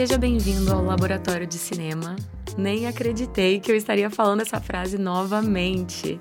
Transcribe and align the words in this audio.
Seja 0.00 0.16
bem-vindo 0.16 0.72
ao 0.72 0.82
Laboratório 0.82 1.46
de 1.46 1.58
Cinema. 1.58 2.16
Nem 2.56 2.86
acreditei 2.86 3.60
que 3.60 3.70
eu 3.70 3.76
estaria 3.76 4.08
falando 4.08 4.40
essa 4.40 4.58
frase 4.58 4.96
novamente. 4.96 6.18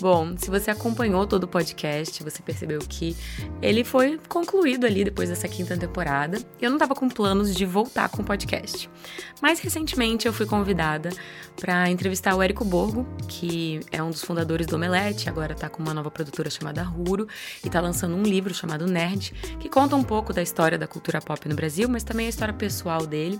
Bom, 0.00 0.34
se 0.34 0.48
você 0.48 0.70
acompanhou 0.70 1.26
todo 1.26 1.44
o 1.44 1.48
podcast, 1.48 2.22
você 2.24 2.40
percebeu 2.42 2.78
que 2.80 3.14
ele 3.60 3.84
foi 3.84 4.18
concluído 4.28 4.86
ali 4.86 5.04
depois 5.04 5.28
dessa 5.28 5.46
quinta 5.46 5.76
temporada. 5.76 6.38
Eu 6.58 6.70
não 6.70 6.76
estava 6.76 6.94
com 6.94 7.06
planos 7.06 7.54
de 7.54 7.66
voltar 7.66 8.08
com 8.08 8.22
o 8.22 8.24
podcast. 8.24 8.88
Mas 9.42 9.60
recentemente 9.60 10.26
eu 10.26 10.32
fui 10.32 10.46
convidada 10.46 11.10
para 11.54 11.90
entrevistar 11.90 12.34
o 12.34 12.42
Érico 12.42 12.64
Borgo, 12.64 13.06
que 13.28 13.80
é 13.92 14.02
um 14.02 14.08
dos 14.08 14.24
fundadores 14.24 14.66
do 14.66 14.76
Omelete, 14.76 15.28
agora 15.28 15.52
está 15.52 15.68
com 15.68 15.82
uma 15.82 15.92
nova 15.92 16.10
produtora 16.10 16.48
chamada 16.48 16.82
Ruro 16.82 17.28
e 17.62 17.66
está 17.66 17.78
lançando 17.78 18.16
um 18.16 18.22
livro 18.22 18.54
chamado 18.54 18.86
Nerd, 18.86 19.34
que 19.60 19.68
conta 19.68 19.96
um 19.96 20.02
pouco 20.02 20.32
da 20.32 20.40
história 20.40 20.78
da 20.78 20.86
cultura 20.86 21.20
pop 21.20 21.46
no 21.46 21.54
Brasil, 21.54 21.86
mas 21.90 22.02
também 22.02 22.24
a 22.24 22.30
história 22.30 22.54
pessoal 22.54 23.06
dele. 23.06 23.38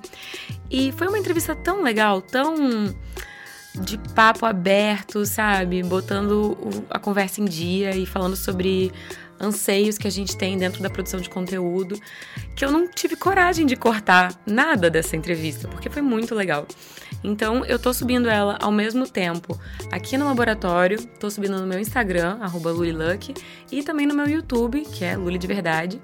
E 0.70 0.92
foi 0.92 1.08
uma 1.08 1.18
entrevista 1.18 1.56
tão 1.56 1.82
legal, 1.82 2.20
tão 2.20 2.94
de 3.80 3.98
papo 4.14 4.46
aberto, 4.46 5.24
sabe? 5.24 5.82
Botando 5.82 6.56
a 6.90 6.98
conversa 6.98 7.40
em 7.40 7.44
dia 7.44 7.96
e 7.96 8.06
falando 8.06 8.36
sobre 8.36 8.92
anseios 9.40 9.96
que 9.96 10.06
a 10.06 10.10
gente 10.10 10.36
tem 10.36 10.58
dentro 10.58 10.82
da 10.82 10.90
produção 10.90 11.18
de 11.18 11.30
conteúdo, 11.30 11.98
que 12.54 12.62
eu 12.64 12.70
não 12.70 12.86
tive 12.86 13.16
coragem 13.16 13.64
de 13.64 13.74
cortar 13.74 14.38
nada 14.46 14.90
dessa 14.90 15.16
entrevista, 15.16 15.66
porque 15.66 15.88
foi 15.88 16.02
muito 16.02 16.34
legal. 16.34 16.66
Então, 17.24 17.64
eu 17.64 17.78
tô 17.78 17.92
subindo 17.92 18.28
ela 18.28 18.58
ao 18.60 18.70
mesmo 18.70 19.08
tempo 19.08 19.58
aqui 19.90 20.18
no 20.18 20.26
laboratório, 20.26 21.02
tô 21.18 21.30
subindo 21.30 21.58
no 21.58 21.66
meu 21.66 21.80
Instagram, 21.80 22.38
arroba 22.40 22.70
Luliluck, 22.70 23.34
e 23.72 23.82
também 23.82 24.06
no 24.06 24.14
meu 24.14 24.28
YouTube, 24.28 24.82
que 24.82 25.04
é 25.04 25.16
Luli 25.16 25.38
de 25.38 25.46
Verdade. 25.46 26.00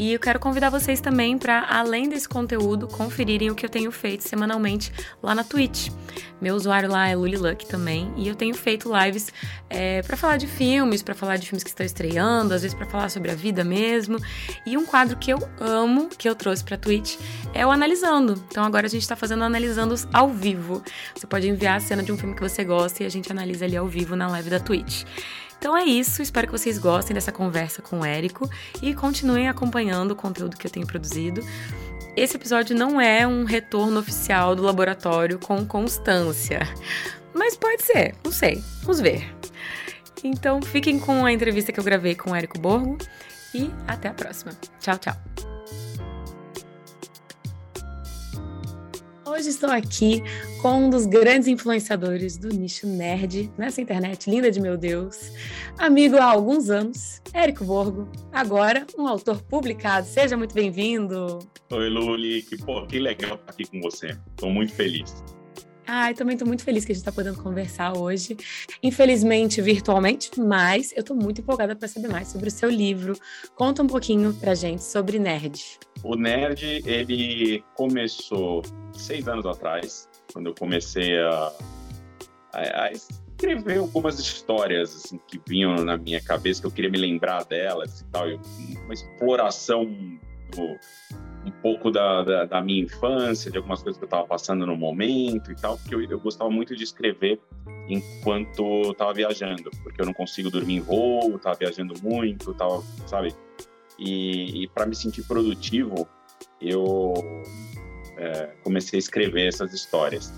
E 0.00 0.14
eu 0.14 0.18
quero 0.18 0.40
convidar 0.40 0.70
vocês 0.70 0.98
também 0.98 1.36
para, 1.36 1.66
além 1.68 2.08
desse 2.08 2.26
conteúdo, 2.26 2.88
conferirem 2.88 3.50
o 3.50 3.54
que 3.54 3.66
eu 3.66 3.68
tenho 3.68 3.92
feito 3.92 4.26
semanalmente 4.26 4.90
lá 5.22 5.34
na 5.34 5.44
Twitch. 5.44 5.90
Meu 6.40 6.54
usuário 6.54 6.90
lá 6.90 7.06
é 7.06 7.14
Luliluck 7.14 7.66
também, 7.66 8.10
e 8.16 8.26
eu 8.26 8.34
tenho 8.34 8.54
feito 8.54 8.90
lives 8.90 9.30
é, 9.68 10.00
para 10.00 10.16
falar 10.16 10.38
de 10.38 10.46
filmes, 10.46 11.02
para 11.02 11.14
falar 11.14 11.36
de 11.36 11.46
filmes 11.46 11.62
que 11.62 11.68
estão 11.68 11.84
estreando, 11.84 12.54
às 12.54 12.62
vezes 12.62 12.74
para 12.74 12.86
falar 12.86 13.10
sobre 13.10 13.30
a 13.30 13.34
vida 13.34 13.62
mesmo. 13.62 14.16
E 14.64 14.74
um 14.78 14.86
quadro 14.86 15.18
que 15.18 15.30
eu 15.30 15.38
amo, 15.60 16.08
que 16.08 16.26
eu 16.26 16.34
trouxe 16.34 16.64
para 16.64 16.78
Twitch, 16.78 17.18
é 17.52 17.66
o 17.66 17.70
Analisando. 17.70 18.42
Então 18.48 18.64
agora 18.64 18.86
a 18.86 18.90
gente 18.90 19.02
está 19.02 19.16
fazendo 19.16 19.44
analisando 19.44 19.94
ao 20.14 20.30
vivo. 20.30 20.82
Você 21.14 21.26
pode 21.26 21.46
enviar 21.46 21.76
a 21.76 21.80
cena 21.80 22.02
de 22.02 22.10
um 22.10 22.16
filme 22.16 22.34
que 22.34 22.40
você 22.40 22.64
gosta 22.64 23.02
e 23.02 23.06
a 23.06 23.10
gente 23.10 23.30
analisa 23.30 23.66
ali 23.66 23.76
ao 23.76 23.86
vivo 23.86 24.16
na 24.16 24.28
live 24.28 24.48
da 24.48 24.58
Twitch. 24.58 25.04
Então 25.60 25.76
é 25.76 25.84
isso, 25.84 26.22
espero 26.22 26.46
que 26.46 26.58
vocês 26.58 26.78
gostem 26.78 27.12
dessa 27.12 27.30
conversa 27.30 27.82
com 27.82 28.00
o 28.00 28.04
Érico 28.04 28.48
e 28.80 28.94
continuem 28.94 29.46
acompanhando 29.46 30.12
o 30.12 30.16
conteúdo 30.16 30.56
que 30.56 30.66
eu 30.66 30.70
tenho 30.70 30.86
produzido. 30.86 31.44
Esse 32.16 32.36
episódio 32.36 32.74
não 32.74 32.98
é 32.98 33.26
um 33.26 33.44
retorno 33.44 34.00
oficial 34.00 34.56
do 34.56 34.62
laboratório 34.62 35.38
com 35.38 35.66
constância, 35.66 36.60
mas 37.34 37.56
pode 37.56 37.82
ser, 37.82 38.14
não 38.24 38.32
sei, 38.32 38.64
vamos 38.80 39.00
ver. 39.00 39.30
Então 40.24 40.62
fiquem 40.62 40.98
com 40.98 41.26
a 41.26 41.32
entrevista 41.32 41.72
que 41.72 41.78
eu 41.78 41.84
gravei 41.84 42.14
com 42.14 42.30
o 42.30 42.34
Érico 42.34 42.58
Borgo 42.58 42.96
e 43.54 43.70
até 43.86 44.08
a 44.08 44.14
próxima. 44.14 44.52
Tchau, 44.80 44.96
tchau. 44.96 45.49
Hoje 49.30 49.48
estou 49.48 49.70
aqui 49.70 50.24
com 50.60 50.86
um 50.86 50.90
dos 50.90 51.06
grandes 51.06 51.46
influenciadores 51.46 52.36
do 52.36 52.48
nicho 52.48 52.84
nerd 52.88 53.48
nessa 53.56 53.80
internet 53.80 54.28
linda 54.28 54.50
de 54.50 54.60
meu 54.60 54.76
Deus, 54.76 55.30
amigo 55.78 56.16
há 56.16 56.24
alguns 56.24 56.68
anos, 56.68 57.22
Érico 57.32 57.64
Borgo, 57.64 58.10
agora 58.32 58.84
um 58.98 59.06
autor 59.06 59.40
publicado. 59.42 60.04
Seja 60.04 60.36
muito 60.36 60.52
bem-vindo. 60.52 61.38
Oi, 61.70 61.88
Luli, 61.88 62.42
que, 62.42 62.58
pô, 62.58 62.84
que 62.88 62.98
legal 62.98 63.36
estar 63.36 63.52
aqui 63.52 63.66
com 63.66 63.80
você. 63.80 64.18
Estou 64.32 64.50
muito 64.50 64.74
feliz. 64.74 65.22
Ai, 65.92 66.14
também 66.14 66.34
estou 66.34 66.46
muito 66.46 66.62
feliz 66.62 66.84
que 66.84 66.92
a 66.92 66.94
gente 66.94 67.02
está 67.02 67.10
podendo 67.10 67.42
conversar 67.42 67.98
hoje. 67.98 68.36
Infelizmente, 68.80 69.60
virtualmente, 69.60 70.30
mas 70.38 70.92
eu 70.92 71.00
estou 71.00 71.16
muito 71.16 71.40
empolgada 71.40 71.74
para 71.74 71.88
saber 71.88 72.06
mais 72.06 72.28
sobre 72.28 72.46
o 72.46 72.50
seu 72.50 72.70
livro. 72.70 73.18
Conta 73.56 73.82
um 73.82 73.88
pouquinho 73.88 74.32
para 74.32 74.54
gente 74.54 74.84
sobre 74.84 75.18
Nerd. 75.18 75.80
O 76.04 76.14
Nerd, 76.14 76.64
ele 76.86 77.64
começou 77.74 78.62
seis 78.92 79.26
anos 79.26 79.44
atrás, 79.44 80.08
quando 80.32 80.46
eu 80.46 80.54
comecei 80.54 81.18
a, 81.18 81.52
a, 82.52 82.84
a 82.84 82.92
escrever 82.92 83.78
algumas 83.78 84.20
histórias 84.20 84.94
assim, 84.94 85.18
que 85.26 85.40
vinham 85.44 85.74
na 85.74 85.96
minha 85.96 86.22
cabeça, 86.22 86.60
que 86.60 86.68
eu 86.68 86.70
queria 86.70 86.90
me 86.90 86.98
lembrar 86.98 87.44
delas 87.46 88.02
e 88.02 88.04
tal. 88.12 88.28
Uma 88.84 88.94
exploração 88.94 89.86
do 90.54 90.78
um 91.44 91.50
pouco 91.50 91.90
da, 91.90 92.22
da, 92.22 92.44
da, 92.44 92.60
minha 92.60 92.82
infância, 92.82 93.50
de 93.50 93.56
algumas 93.56 93.82
coisas 93.82 93.98
que 93.98 94.04
eu 94.04 94.06
estava 94.06 94.26
passando 94.26 94.66
no 94.66 94.76
momento 94.76 95.50
e 95.50 95.54
tal, 95.54 95.78
porque 95.78 95.94
eu, 95.94 96.02
eu 96.02 96.20
gostava 96.20 96.50
muito 96.50 96.76
de 96.76 96.84
escrever 96.84 97.40
enquanto 97.88 98.90
estava 98.90 99.12
viajando, 99.12 99.70
porque 99.82 100.00
eu 100.00 100.06
não 100.06 100.12
consigo 100.12 100.50
dormir 100.50 100.76
em 100.76 100.80
voo, 100.80 101.36
estava 101.36 101.56
viajando 101.58 101.94
muito, 102.02 102.52
tava, 102.54 102.82
sabe? 103.06 103.34
E, 103.98 104.64
e 104.64 104.68
para 104.68 104.86
me 104.86 104.94
sentir 104.94 105.22
produtivo, 105.26 106.06
eu 106.60 107.14
é, 108.16 108.54
comecei 108.62 108.98
a 108.98 109.00
escrever 109.00 109.48
essas 109.48 109.72
histórias. 109.72 110.32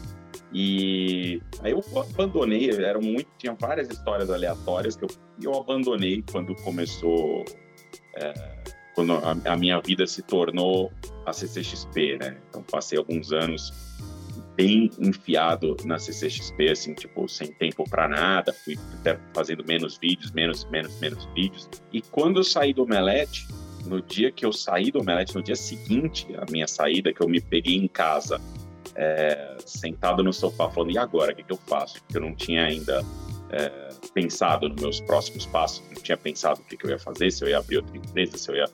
E 0.52 1.40
aí 1.62 1.72
eu 1.72 1.82
abandonei, 1.98 2.70
eram 2.70 3.00
muito, 3.00 3.26
tinha 3.38 3.54
várias 3.54 3.88
histórias 3.88 4.30
aleatórias 4.30 4.96
que 4.96 5.04
eu, 5.04 5.08
eu 5.42 5.54
abandonei 5.54 6.22
quando 6.30 6.54
começou 6.56 7.44
é, 8.16 8.61
quando 8.94 9.14
a, 9.14 9.36
a, 9.52 9.56
minha 9.56 9.80
vida 9.80 10.06
se 10.06 10.22
tornou 10.22 10.92
a 11.24 11.32
CCXP, 11.32 12.18
né? 12.18 12.36
Então 12.48 12.62
passei 12.62 12.98
alguns 12.98 13.32
anos 13.32 13.72
bem 14.54 14.90
enfiado 14.98 15.76
na 15.84 15.98
CCXP, 15.98 16.70
assim, 16.70 16.94
tipo, 16.94 17.26
sem 17.28 17.52
tempo 17.52 17.88
para 17.88 18.06
nada, 18.08 18.52
fui 18.52 18.78
até 19.00 19.18
fazendo 19.34 19.64
menos 19.66 19.98
vídeos, 19.98 20.30
menos, 20.32 20.64
menos, 20.66 20.98
menos 21.00 21.24
vídeos. 21.34 21.68
E 21.92 22.02
quando 22.02 22.40
eu 22.40 22.44
saí 22.44 22.74
do 22.74 22.82
Omelete, 22.82 23.48
no 23.86 24.00
dia 24.00 24.30
que 24.30 24.44
eu 24.44 24.52
saí 24.52 24.90
do 24.90 25.00
Omelete, 25.00 25.34
no 25.34 25.42
dia 25.42 25.56
seguinte 25.56 26.26
a 26.36 26.50
minha 26.50 26.66
saída, 26.66 27.12
que 27.12 27.22
eu 27.22 27.28
me 27.28 27.40
peguei 27.40 27.76
em 27.76 27.88
casa, 27.88 28.40
é, 28.94 29.56
sentado 29.64 30.22
no 30.22 30.32
sofá, 30.32 30.68
falando, 30.70 30.92
e 30.92 30.98
agora, 30.98 31.32
o 31.32 31.34
que, 31.34 31.42
que 31.42 31.52
eu 31.52 31.58
faço? 31.66 32.02
Porque 32.02 32.18
eu 32.18 32.20
não 32.20 32.34
tinha 32.34 32.64
ainda 32.64 33.02
é, 33.50 33.81
pensado 34.14 34.68
nos 34.68 34.80
meus 34.80 35.00
próximos 35.00 35.46
passos, 35.46 35.82
não 35.88 36.02
tinha 36.02 36.16
pensado 36.16 36.60
o 36.60 36.64
que, 36.64 36.76
que 36.76 36.86
eu 36.86 36.90
ia 36.90 36.98
fazer, 36.98 37.30
se 37.30 37.44
eu 37.44 37.48
ia 37.48 37.58
abrir 37.58 37.78
outra 37.78 37.96
empresa, 37.96 38.36
se 38.36 38.50
eu 38.50 38.56
ia. 38.56 38.64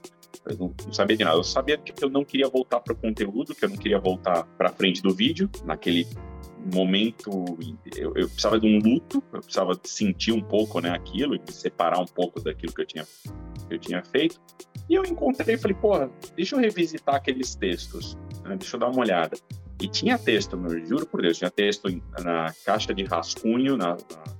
Eu 0.45 0.57
não, 0.57 0.75
não 0.85 0.93
sabia 0.93 1.17
de 1.17 1.25
nada. 1.25 1.37
Eu 1.37 1.45
sabia 1.45 1.77
que 1.77 1.93
eu 2.03 2.09
não 2.09 2.25
queria 2.25 2.49
voltar 2.49 2.81
para 2.81 2.93
o 2.93 2.97
conteúdo, 2.97 3.55
que 3.55 3.65
eu 3.65 3.69
não 3.69 3.77
queria 3.77 3.99
voltar 3.99 4.45
para 4.57 4.71
frente 4.71 5.03
do 5.03 5.15
vídeo. 5.15 5.51
Naquele 5.65 6.07
momento, 6.75 7.31
eu, 7.97 8.13
eu, 8.15 8.27
precisava 8.27 8.59
de 8.59 8.67
um 8.67 8.79
luto, 8.79 9.23
eu 9.33 9.41
precisava 9.41 9.79
sentir 9.85 10.33
um 10.33 10.41
pouco 10.41 10.81
né, 10.81 10.91
aquilo 10.91 11.35
e 11.35 11.39
me 11.39 11.53
separar 11.53 12.01
um 12.01 12.07
pouco 12.07 12.41
daquilo 12.41 12.73
que 12.73 12.83
eu 12.83 12.87
tinha, 12.87 13.07
que 13.69 13.75
eu 13.75 13.79
tinha 13.79 14.03
feito. 14.05 14.41
E 14.89 14.95
eu 14.95 15.05
encontrei 15.05 15.55
e 15.55 15.59
falei, 15.59 15.77
porra, 15.77 16.11
deixa 16.37 16.57
eu 16.57 16.61
revisitar 16.61 17.15
aqueles 17.15 17.55
textos, 17.55 18.17
né, 18.45 18.57
deixa 18.57 18.77
eu 18.77 18.81
dar 18.81 18.89
uma 18.89 19.01
olhada. 19.01 19.37
E 19.81 19.89
tinha 19.89 20.19
texto, 20.19 20.57
meu, 20.57 20.85
juro 20.85 21.07
por 21.07 21.23
Deus, 21.23 21.39
tinha 21.39 21.51
texto 21.51 21.89
na 22.21 22.53
caixa 22.65 22.93
de 22.93 23.05
rascunho, 23.05 23.77
na, 23.77 23.93
na 23.93 24.38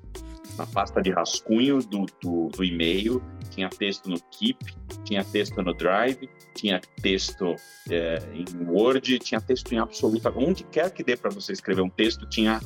na 0.59 0.67
pasta 0.67 1.01
de 1.01 1.11
rascunho 1.11 1.79
do, 1.79 2.07
do, 2.21 2.49
do 2.49 2.65
e-mail, 2.65 3.23
tinha 3.51 3.69
texto 3.69 4.11
no 4.11 4.21
Keep, 4.31 4.59
tinha 5.05 5.25
texto 5.25 5.63
no 5.63 5.73
Drive, 5.73 6.29
tinha 6.55 6.81
texto 7.01 7.55
é, 7.89 8.19
em 8.35 8.45
Word, 8.69 9.19
tinha 9.21 9.41
texto 9.41 9.73
em 9.73 9.79
absoluta. 9.79 10.33
Onde 10.37 10.65
quer 10.65 10.91
que 10.91 11.05
dê 11.05 11.17
para 11.17 11.31
você 11.31 11.53
escrever 11.53 11.83
um 11.83 11.91
texto, 11.91 12.29
tinha 12.29 12.61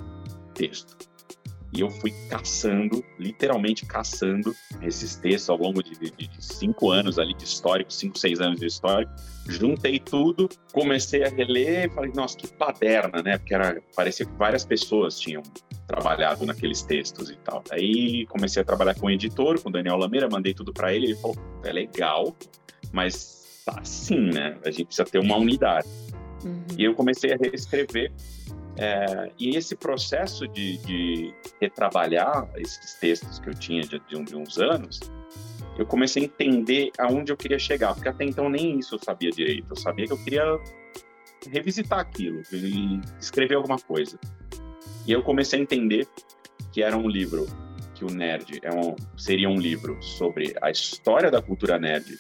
texto. 0.55 1.12
E 1.73 1.81
eu 1.81 1.91
fui 1.91 2.13
caçando, 2.29 3.03
literalmente 3.19 3.87
caçando 3.87 4.55
esses 4.83 5.17
textos 5.17 5.49
ao 5.49 5.57
longo 5.57 5.83
de, 5.83 5.93
de, 5.93 6.11
de 6.11 6.45
cinco 6.45 6.91
anos 6.91 7.19
ali 7.19 7.33
de 7.33 7.45
histórico, 7.45 7.91
cinco, 7.91 8.19
seis 8.19 8.41
anos 8.41 8.61
de 8.61 8.67
histórico. 8.67 9.11
Juntei 9.49 9.99
tudo, 9.99 10.51
comecei 10.71 11.25
a 11.25 11.29
reler 11.29 11.87
e 11.87 11.89
falei, 11.89 12.13
nossa, 12.15 12.37
que 12.37 12.47
paderna, 12.47 13.23
né? 13.23 13.39
Porque 13.39 13.55
era, 13.55 13.83
parecia 13.97 14.27
que 14.27 14.33
várias 14.35 14.67
pessoas 14.67 15.19
tinham 15.19 15.43
trabalhado 15.87 16.45
naqueles 16.45 16.83
textos 16.83 17.31
e 17.31 17.37
tal. 17.37 17.65
Aí 17.71 18.27
comecei 18.27 18.61
a 18.61 18.65
trabalhar 18.65 18.95
com 18.95 19.07
o 19.07 19.11
editor, 19.11 19.59
com 19.61 19.71
o 19.71 19.73
Daniel 19.73 19.97
Lameira, 19.97 20.29
mandei 20.29 20.53
tudo 20.53 20.75
para 20.75 20.95
ele, 20.95 21.07
ele 21.07 21.17
falou, 21.17 21.37
é 21.65 21.73
legal, 21.73 22.37
mas 22.93 23.63
tá 23.65 23.81
assim, 23.81 24.31
né? 24.31 24.59
A 24.65 24.71
gente 24.71 24.87
precisa 24.87 25.07
ter 25.07 25.19
uma 25.19 25.37
unidade. 25.37 25.89
Uhum. 26.45 26.65
E 26.77 26.85
eu 26.85 26.95
comecei 26.95 27.33
a 27.33 27.37
reescrever 27.37 28.13
é, 28.77 29.31
e 29.39 29.57
esse 29.57 29.77
processo 29.77 30.49
de, 30.49 30.79
de, 30.79 31.35
retrabalhar 31.61 32.49
esses 32.57 32.95
textos 32.95 33.39
que 33.39 33.51
eu 33.51 33.55
tinha 33.55 33.83
de, 33.83 33.99
de, 34.01 34.23
de, 34.25 34.37
uns 34.37 34.59
anos, 34.59 35.01
eu 35.77 35.87
comecei 35.87 36.23
a 36.23 36.27
entender 36.27 36.91
aonde 36.99 37.33
eu 37.33 37.37
queria 37.37 37.59
chegar, 37.59 37.95
porque 37.95 38.09
até 38.09 38.25
então 38.25 38.49
nem 38.49 38.79
isso 38.79 38.95
eu 38.95 38.99
sabia 38.99 39.31
direito. 39.31 39.67
Eu 39.71 39.77
sabia 39.77 40.07
que 40.07 40.13
eu 40.13 40.19
queria 40.19 40.59
revisitar 41.51 41.99
aquilo 41.99 42.43
e 42.53 43.01
escrever 43.21 43.57
alguma 43.57 43.79
coisa. 43.79 44.19
E 45.07 45.13
eu 45.13 45.23
comecei 45.23 45.59
a 45.59 45.63
entender 45.63 46.07
que 46.73 46.83
era 46.83 46.97
um 46.97 47.09
livro, 47.09 47.47
que 47.95 48.05
o 48.05 48.09
Nerd 48.09 48.61
é 48.63 48.73
um, 48.73 48.95
seria 49.17 49.49
um 49.49 49.59
livro 49.59 50.01
sobre 50.03 50.55
a 50.63 50.71
história 50.71 51.31
da 51.31 51.43
cultura 51.43 51.79
nerd 51.79 52.19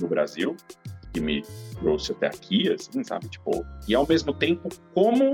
no 0.00 0.08
Brasil, 0.08 0.56
que 1.12 1.20
me 1.20 1.42
trouxe 1.78 2.12
até 2.12 2.26
aqui, 2.28 2.72
assim, 2.72 3.04
sabe? 3.04 3.28
Tipo, 3.28 3.64
e 3.86 3.94
ao 3.94 4.06
mesmo 4.06 4.32
tempo, 4.32 4.68
como 4.94 5.32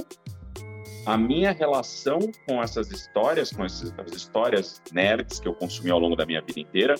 a 1.06 1.16
minha 1.16 1.52
relação 1.52 2.18
com 2.46 2.62
essas 2.62 2.90
histórias, 2.90 3.50
com 3.52 3.64
essas 3.64 3.92
histórias 4.12 4.82
nerds 4.92 5.40
que 5.40 5.48
eu 5.48 5.54
consumi 5.54 5.90
ao 5.90 5.98
longo 5.98 6.16
da 6.16 6.26
minha 6.26 6.42
vida 6.42 6.60
inteira, 6.60 6.94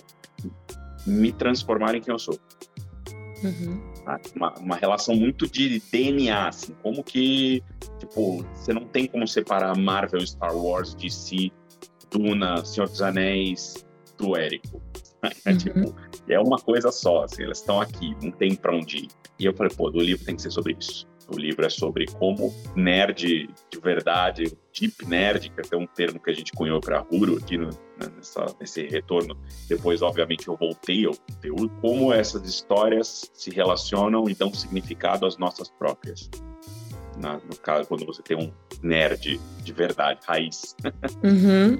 me 1.06 1.32
transformaram 1.32 1.98
em 1.98 2.00
quem 2.00 2.12
eu 2.12 2.18
sou. 2.18 2.38
Uhum. 3.42 3.80
Ah, 4.06 4.18
uma, 4.34 4.54
uma, 4.58 4.76
relação 4.76 5.14
muito 5.14 5.46
de 5.46 5.80
DNA, 5.90 6.48
assim, 6.48 6.74
como 6.82 7.02
que, 7.02 7.62
tipo, 7.98 8.42
você 8.54 8.72
não 8.72 8.84
tem 8.84 9.06
como 9.06 9.26
separar 9.26 9.76
Marvel, 9.76 10.26
Star 10.26 10.54
Wars, 10.54 10.94
DC, 10.94 11.50
Duna, 12.10 12.64
Senhor 12.64 12.88
dos 12.88 13.00
Anéis, 13.00 13.86
do 14.18 14.36
Érico. 14.36 14.80
É, 15.44 15.50
uhum. 15.50 15.58
tipo, 15.58 15.94
é 16.30 16.40
uma 16.40 16.58
coisa 16.58 16.90
só, 16.90 17.24
assim, 17.24 17.42
elas 17.42 17.58
estão 17.58 17.78
aqui, 17.78 18.16
não 18.22 18.30
tem 18.30 18.54
para 18.54 18.74
onde 18.74 19.04
ir. 19.04 19.08
E 19.38 19.44
eu 19.44 19.52
falei, 19.52 19.70
pô, 19.76 19.90
do 19.90 20.00
livro 20.00 20.24
tem 20.24 20.34
que 20.34 20.40
ser 20.40 20.50
sobre 20.50 20.74
isso. 20.80 21.06
O 21.32 21.38
livro 21.38 21.64
é 21.64 21.70
sobre 21.70 22.06
como 22.06 22.52
nerd 22.74 23.48
de 23.70 23.80
verdade, 23.80 24.52
deep 24.78 25.06
nerd, 25.06 25.50
que 25.50 25.60
é 25.60 25.64
até 25.64 25.76
um 25.76 25.86
termo 25.86 26.20
que 26.20 26.30
a 26.30 26.34
gente 26.34 26.52
cunhou 26.52 26.80
para 26.80 27.06
Huro 27.10 27.36
aqui 27.36 27.56
no, 27.56 27.70
nessa, 28.16 28.46
nesse 28.58 28.86
retorno. 28.86 29.36
Depois, 29.68 30.02
obviamente, 30.02 30.48
eu 30.48 30.56
voltei 30.56 31.06
ao 31.06 31.14
conteúdo. 31.14 31.70
Como 31.80 32.12
essas 32.12 32.48
histórias 32.48 33.30
se 33.32 33.50
relacionam 33.50 34.28
e 34.28 34.34
dão 34.34 34.52
significado 34.52 35.24
às 35.24 35.38
nossas 35.38 35.70
próprias. 35.70 36.28
Na, 37.16 37.34
no 37.34 37.56
caso, 37.62 37.86
quando 37.86 38.06
você 38.06 38.22
tem 38.22 38.36
um 38.36 38.50
nerd 38.82 39.38
de 39.62 39.72
verdade, 39.72 40.20
raiz. 40.26 40.74
Uhum. 41.22 41.78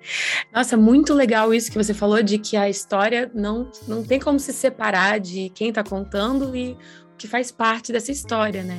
Nossa, 0.52 0.76
muito 0.76 1.14
legal 1.14 1.54
isso 1.54 1.72
que 1.72 1.78
você 1.78 1.94
falou 1.94 2.22
de 2.22 2.38
que 2.38 2.54
a 2.56 2.68
história 2.68 3.30
não, 3.34 3.70
não 3.88 4.04
tem 4.04 4.20
como 4.20 4.38
se 4.38 4.52
separar 4.52 5.18
de 5.18 5.48
quem 5.50 5.70
está 5.70 5.82
contando 5.82 6.54
e 6.54 6.76
que 7.24 7.28
faz 7.28 7.50
parte 7.50 7.90
dessa 7.90 8.12
história, 8.12 8.62
né? 8.62 8.78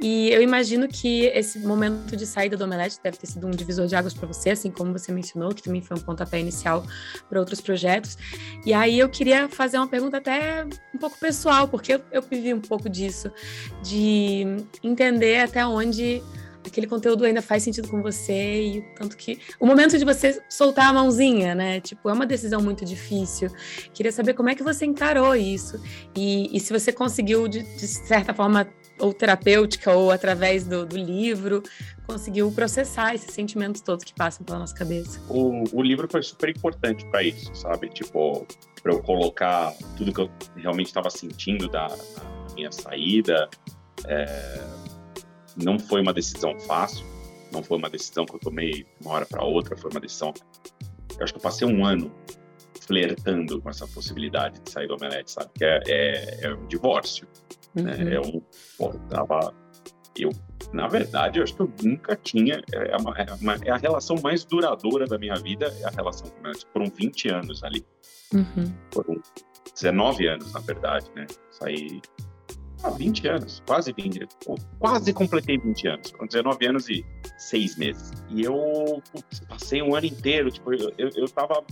E 0.00 0.30
eu 0.30 0.40
imagino 0.40 0.88
que 0.88 1.26
esse 1.26 1.58
momento 1.58 2.16
de 2.16 2.26
saída 2.26 2.56
do 2.56 2.64
Omelete 2.64 2.98
deve 3.02 3.18
ter 3.18 3.26
sido 3.26 3.46
um 3.46 3.50
divisor 3.50 3.86
de 3.86 3.94
águas 3.94 4.14
para 4.14 4.26
você, 4.26 4.50
assim 4.50 4.70
como 4.70 4.90
você 4.90 5.12
mencionou, 5.12 5.54
que 5.54 5.62
também 5.62 5.82
foi 5.82 5.98
um 5.98 6.00
pontapé 6.00 6.40
inicial 6.40 6.82
para 7.28 7.38
outros 7.38 7.60
projetos. 7.60 8.16
E 8.64 8.72
aí 8.72 8.98
eu 8.98 9.08
queria 9.08 9.50
fazer 9.50 9.76
uma 9.76 9.86
pergunta 9.86 10.16
até 10.16 10.64
um 10.94 10.98
pouco 10.98 11.18
pessoal, 11.18 11.68
porque 11.68 11.94
eu, 11.94 12.00
eu 12.10 12.22
vivi 12.22 12.54
um 12.54 12.60
pouco 12.60 12.88
disso, 12.88 13.30
de 13.82 14.46
entender 14.82 15.40
até 15.40 15.64
onde 15.66 16.22
aquele 16.68 16.86
conteúdo 16.86 17.24
ainda 17.24 17.42
faz 17.42 17.62
sentido 17.62 17.88
com 17.88 18.02
você 18.02 18.62
e 18.62 18.80
tanto 18.96 19.16
que 19.16 19.38
o 19.60 19.66
momento 19.66 19.98
de 19.98 20.04
você 20.04 20.40
soltar 20.48 20.88
a 20.88 20.92
mãozinha, 20.92 21.54
né? 21.54 21.80
Tipo, 21.80 22.08
é 22.08 22.12
uma 22.12 22.26
decisão 22.26 22.60
muito 22.60 22.84
difícil. 22.84 23.50
Queria 23.92 24.12
saber 24.12 24.34
como 24.34 24.48
é 24.48 24.54
que 24.54 24.62
você 24.62 24.84
encarou 24.84 25.34
isso 25.34 25.80
e, 26.16 26.54
e 26.56 26.60
se 26.60 26.72
você 26.72 26.92
conseguiu 26.92 27.48
de, 27.48 27.62
de, 27.62 27.86
certa 27.86 28.32
forma 28.32 28.66
ou 28.98 29.12
terapêutica 29.12 29.92
ou 29.92 30.10
através 30.10 30.66
do, 30.66 30.86
do, 30.86 30.96
livro 30.96 31.62
conseguiu 32.06 32.50
processar 32.52 33.12
esses 33.12 33.32
sentimentos 33.34 33.80
todos 33.80 34.04
que 34.04 34.14
passam 34.14 34.44
pela 34.44 34.58
nossa 34.58 34.74
cabeça. 34.74 35.20
O, 35.28 35.64
o 35.72 35.82
livro 35.82 36.06
foi 36.08 36.22
super 36.22 36.48
importante 36.48 37.04
para 37.06 37.22
isso, 37.22 37.52
sabe? 37.54 37.88
Tipo, 37.88 38.46
para 38.82 38.92
eu 38.92 39.02
colocar 39.02 39.72
tudo 39.96 40.12
que 40.12 40.20
eu 40.20 40.30
realmente 40.56 40.86
estava 40.86 41.10
sentindo 41.10 41.68
da, 41.68 41.88
da 41.88 42.54
minha 42.54 42.70
saída. 42.70 43.48
É 44.06 44.83
não 45.56 45.78
foi 45.78 46.00
uma 46.00 46.12
decisão 46.12 46.58
fácil, 46.60 47.04
não 47.52 47.62
foi 47.62 47.78
uma 47.78 47.88
decisão 47.88 48.26
que 48.26 48.34
eu 48.34 48.40
tomei 48.40 48.72
de 48.72 48.86
uma 49.00 49.14
hora 49.14 49.26
para 49.26 49.44
outra, 49.44 49.76
foi 49.76 49.90
uma 49.90 50.00
decisão. 50.00 50.32
Eu 51.16 51.24
acho 51.24 51.32
que 51.32 51.38
eu 51.38 51.42
passei 51.42 51.66
um 51.66 51.84
ano 51.84 52.12
flertando 52.80 53.60
com 53.60 53.70
essa 53.70 53.86
possibilidade 53.86 54.60
de 54.60 54.70
sair 54.70 54.88
do 54.88 54.94
Omelete, 54.94 55.30
sabe? 55.30 55.50
Que 55.54 55.64
é, 55.64 55.82
é, 55.86 56.46
é 56.46 56.54
um 56.54 56.66
divórcio. 56.66 57.26
Né? 57.74 57.82
Uhum. 57.82 58.04
Né? 58.04 58.14
É 58.14 58.20
um. 58.20 58.42
Pô, 58.76 58.90
eu 58.92 59.00
tava. 59.08 59.54
Eu, 60.16 60.30
na 60.72 60.86
verdade, 60.86 61.38
eu 61.38 61.44
acho 61.44 61.54
que 61.54 61.62
eu 61.62 61.72
nunca 61.82 62.16
tinha. 62.16 62.62
É, 62.72 62.96
uma, 62.96 63.16
é, 63.16 63.26
uma, 63.40 63.54
é 63.64 63.70
a 63.70 63.76
relação 63.76 64.16
mais 64.22 64.44
duradoura 64.44 65.06
da 65.06 65.18
minha 65.18 65.34
vida, 65.34 65.74
é 65.80 65.84
a 65.84 65.90
relação 65.90 66.28
com 66.28 66.36
o 66.36 66.40
Omelete. 66.40 66.66
Foram 66.72 66.86
20 66.86 67.28
anos 67.30 67.64
ali. 67.64 67.84
Uhum. 68.32 68.74
Foram 68.92 69.20
19 69.74 70.26
anos, 70.26 70.52
na 70.52 70.60
verdade, 70.60 71.06
né? 71.14 71.26
Saí 71.50 72.00
há 72.84 72.90
20 72.90 73.28
anos, 73.28 73.62
quase 73.66 73.92
20, 73.92 74.28
quase 74.78 75.12
completei 75.12 75.58
20 75.58 75.88
anos, 75.88 76.10
com 76.12 76.26
19 76.26 76.66
anos 76.66 76.88
e 76.88 77.04
6 77.38 77.76
meses. 77.76 78.12
E 78.28 78.42
eu 78.42 79.02
putz, 79.10 79.40
passei 79.48 79.82
um 79.82 79.94
ano 79.94 80.06
inteiro, 80.06 80.50
tipo, 80.50 80.72
eu, 80.72 80.92
eu, 80.98 81.28
tava 81.28 81.64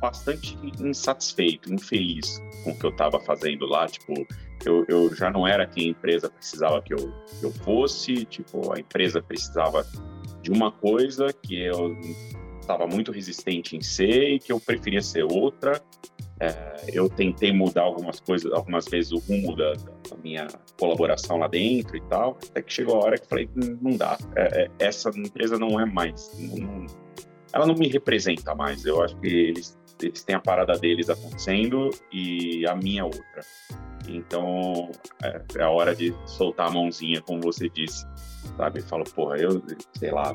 bastante 0.00 0.56
insatisfeito, 0.78 1.72
infeliz 1.72 2.40
com 2.64 2.70
o 2.70 2.78
que 2.78 2.86
eu 2.86 2.92
tava 2.92 3.18
fazendo 3.20 3.66
lá, 3.66 3.86
tipo, 3.86 4.14
eu, 4.64 4.84
eu 4.88 5.14
já 5.14 5.30
não 5.30 5.46
era 5.46 5.66
quem 5.66 5.88
a 5.88 5.90
empresa 5.90 6.30
precisava 6.30 6.80
que 6.80 6.94
eu, 6.94 7.12
eu 7.42 7.50
fosse, 7.50 8.24
tipo, 8.24 8.72
a 8.72 8.80
empresa 8.80 9.20
precisava 9.20 9.84
de 10.42 10.50
uma 10.50 10.70
coisa 10.70 11.32
que 11.32 11.60
eu 11.60 11.98
estava 12.60 12.86
muito 12.86 13.10
resistente 13.10 13.76
em 13.76 13.80
ser 13.80 14.34
e 14.34 14.38
que 14.38 14.52
eu 14.52 14.60
preferia 14.60 15.02
ser 15.02 15.24
outra, 15.24 15.82
é, 16.40 16.86
eu 16.92 17.08
tentei 17.08 17.52
mudar 17.52 17.82
algumas 17.82 18.18
coisas, 18.18 18.50
algumas 18.52 18.86
vezes 18.86 19.12
o 19.12 19.18
rumo 19.18 19.54
da, 19.54 19.74
da, 19.74 20.16
minha 20.22 20.48
colaboração 20.78 21.36
lá 21.36 21.46
dentro 21.46 21.96
e 21.96 22.00
tal, 22.02 22.38
até 22.48 22.62
que 22.62 22.72
chegou 22.72 22.96
a 22.96 23.04
hora 23.04 23.18
que 23.18 23.28
falei, 23.28 23.48
hum, 23.54 23.78
não 23.80 23.96
dá, 23.96 24.16
é, 24.34 24.62
é, 24.62 24.70
essa 24.78 25.10
empresa 25.10 25.58
não 25.58 25.78
é 25.78 25.84
mais, 25.84 26.30
não, 26.38 26.86
ela 27.52 27.66
não 27.66 27.74
me 27.74 27.88
representa 27.88 28.54
mais, 28.54 28.86
eu 28.86 29.02
acho 29.02 29.14
que 29.18 29.28
eles, 29.28 29.78
eles 30.02 30.24
têm 30.24 30.34
a 30.34 30.40
parada 30.40 30.78
deles 30.78 31.10
acontecendo 31.10 31.90
e 32.10 32.66
a 32.66 32.74
minha 32.74 33.04
outra. 33.04 33.42
Então, 34.08 34.90
é, 35.22 35.42
é 35.56 35.62
a 35.62 35.70
hora 35.70 35.94
de 35.94 36.14
soltar 36.24 36.68
a 36.68 36.70
mãozinha, 36.70 37.20
como 37.20 37.42
você 37.42 37.68
disse, 37.68 38.06
sabe? 38.56 38.80
Falo, 38.80 39.04
porra, 39.04 39.36
eu, 39.36 39.62
sei 39.92 40.10
lá, 40.10 40.34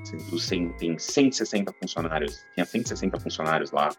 tem 0.77 0.97
160 0.99 1.73
funcionários, 1.81 2.45
tinha 2.53 2.65
160 2.65 3.19
funcionários 3.19 3.71
lá, 3.71 3.89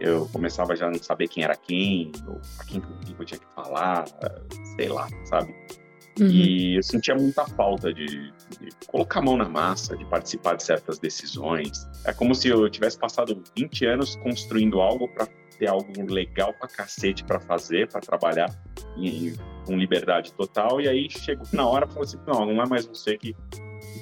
eu 0.00 0.28
começava 0.32 0.76
já 0.76 0.86
a 0.86 0.90
não 0.90 1.02
saber 1.02 1.28
quem 1.28 1.44
era 1.44 1.56
quem, 1.56 2.12
ou 2.26 2.40
a 2.58 2.64
quem 2.64 2.82
eu 3.18 3.24
tinha 3.24 3.38
que 3.38 3.46
falar, 3.54 4.04
sei 4.76 4.88
lá, 4.88 5.08
sabe? 5.24 5.54
Uhum. 6.18 6.28
E 6.28 6.76
eu 6.76 6.82
sentia 6.82 7.14
muita 7.14 7.44
falta 7.46 7.92
de, 7.92 8.06
de, 8.06 8.70
colocar 8.86 9.20
a 9.20 9.22
mão 9.22 9.36
na 9.36 9.48
massa, 9.48 9.96
de 9.96 10.04
participar 10.06 10.56
de 10.56 10.62
certas 10.62 10.98
decisões. 10.98 11.86
É 12.04 12.12
como 12.12 12.34
se 12.34 12.48
eu 12.48 12.68
tivesse 12.70 12.98
passado 12.98 13.42
20 13.56 13.84
anos 13.84 14.16
construindo 14.16 14.80
algo 14.80 15.08
para 15.08 15.28
ter 15.56 15.68
algo 15.68 15.90
legal 16.12 16.52
pra 16.54 16.68
cacete 16.68 17.24
para 17.24 17.40
fazer, 17.40 17.88
para 17.88 18.00
trabalhar 18.00 18.50
em, 18.96 19.34
com 19.64 19.76
liberdade 19.76 20.32
total, 20.32 20.80
e 20.80 20.88
aí 20.88 21.08
chegou 21.10 21.46
na 21.52 21.66
hora 21.66 21.86
e 21.86 21.88
falou 21.88 22.04
assim: 22.04 22.18
não, 22.26 22.46
não 22.46 22.62
é 22.62 22.66
mais 22.66 22.86
você 22.86 23.16
que 23.16 23.34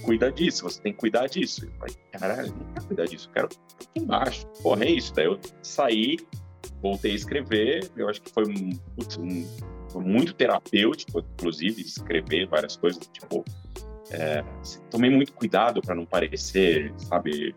cuida 0.03 0.31
disso, 0.31 0.65
você 0.65 0.81
tem 0.81 0.93
que 0.93 0.99
cuidar 0.99 1.27
disso. 1.27 1.65
Eu 1.65 1.73
falei, 1.79 1.95
caralho, 2.13 2.55
não 2.55 2.73
quero 2.73 2.87
cuidar 2.87 3.05
disso, 3.05 3.29
eu 3.29 3.33
quero 3.33 3.47
aqui 3.47 4.01
embaixo. 4.01 4.47
Porra, 4.63 4.85
é 4.85 4.91
isso. 4.91 5.15
Daí 5.15 5.27
eu 5.27 5.39
saí, 5.63 6.17
voltei 6.83 7.13
a 7.13 7.15
escrever, 7.15 7.91
eu 7.97 8.09
acho 8.09 8.21
que 8.21 8.31
foi 8.31 8.45
um, 8.47 8.71
um 9.19 9.75
foi 9.95 10.03
muito 10.03 10.35
terapêutico, 10.35 11.21
inclusive, 11.21 11.81
escrever 11.81 12.49
várias 12.49 12.77
coisas, 12.77 13.09
tipo, 13.13 13.45
é, 14.11 14.45
tomei 14.91 15.11
muito 15.11 15.33
cuidado 15.33 15.81
para 15.81 15.95
não 15.95 16.05
parecer, 16.05 16.93
sabe? 16.99 17.55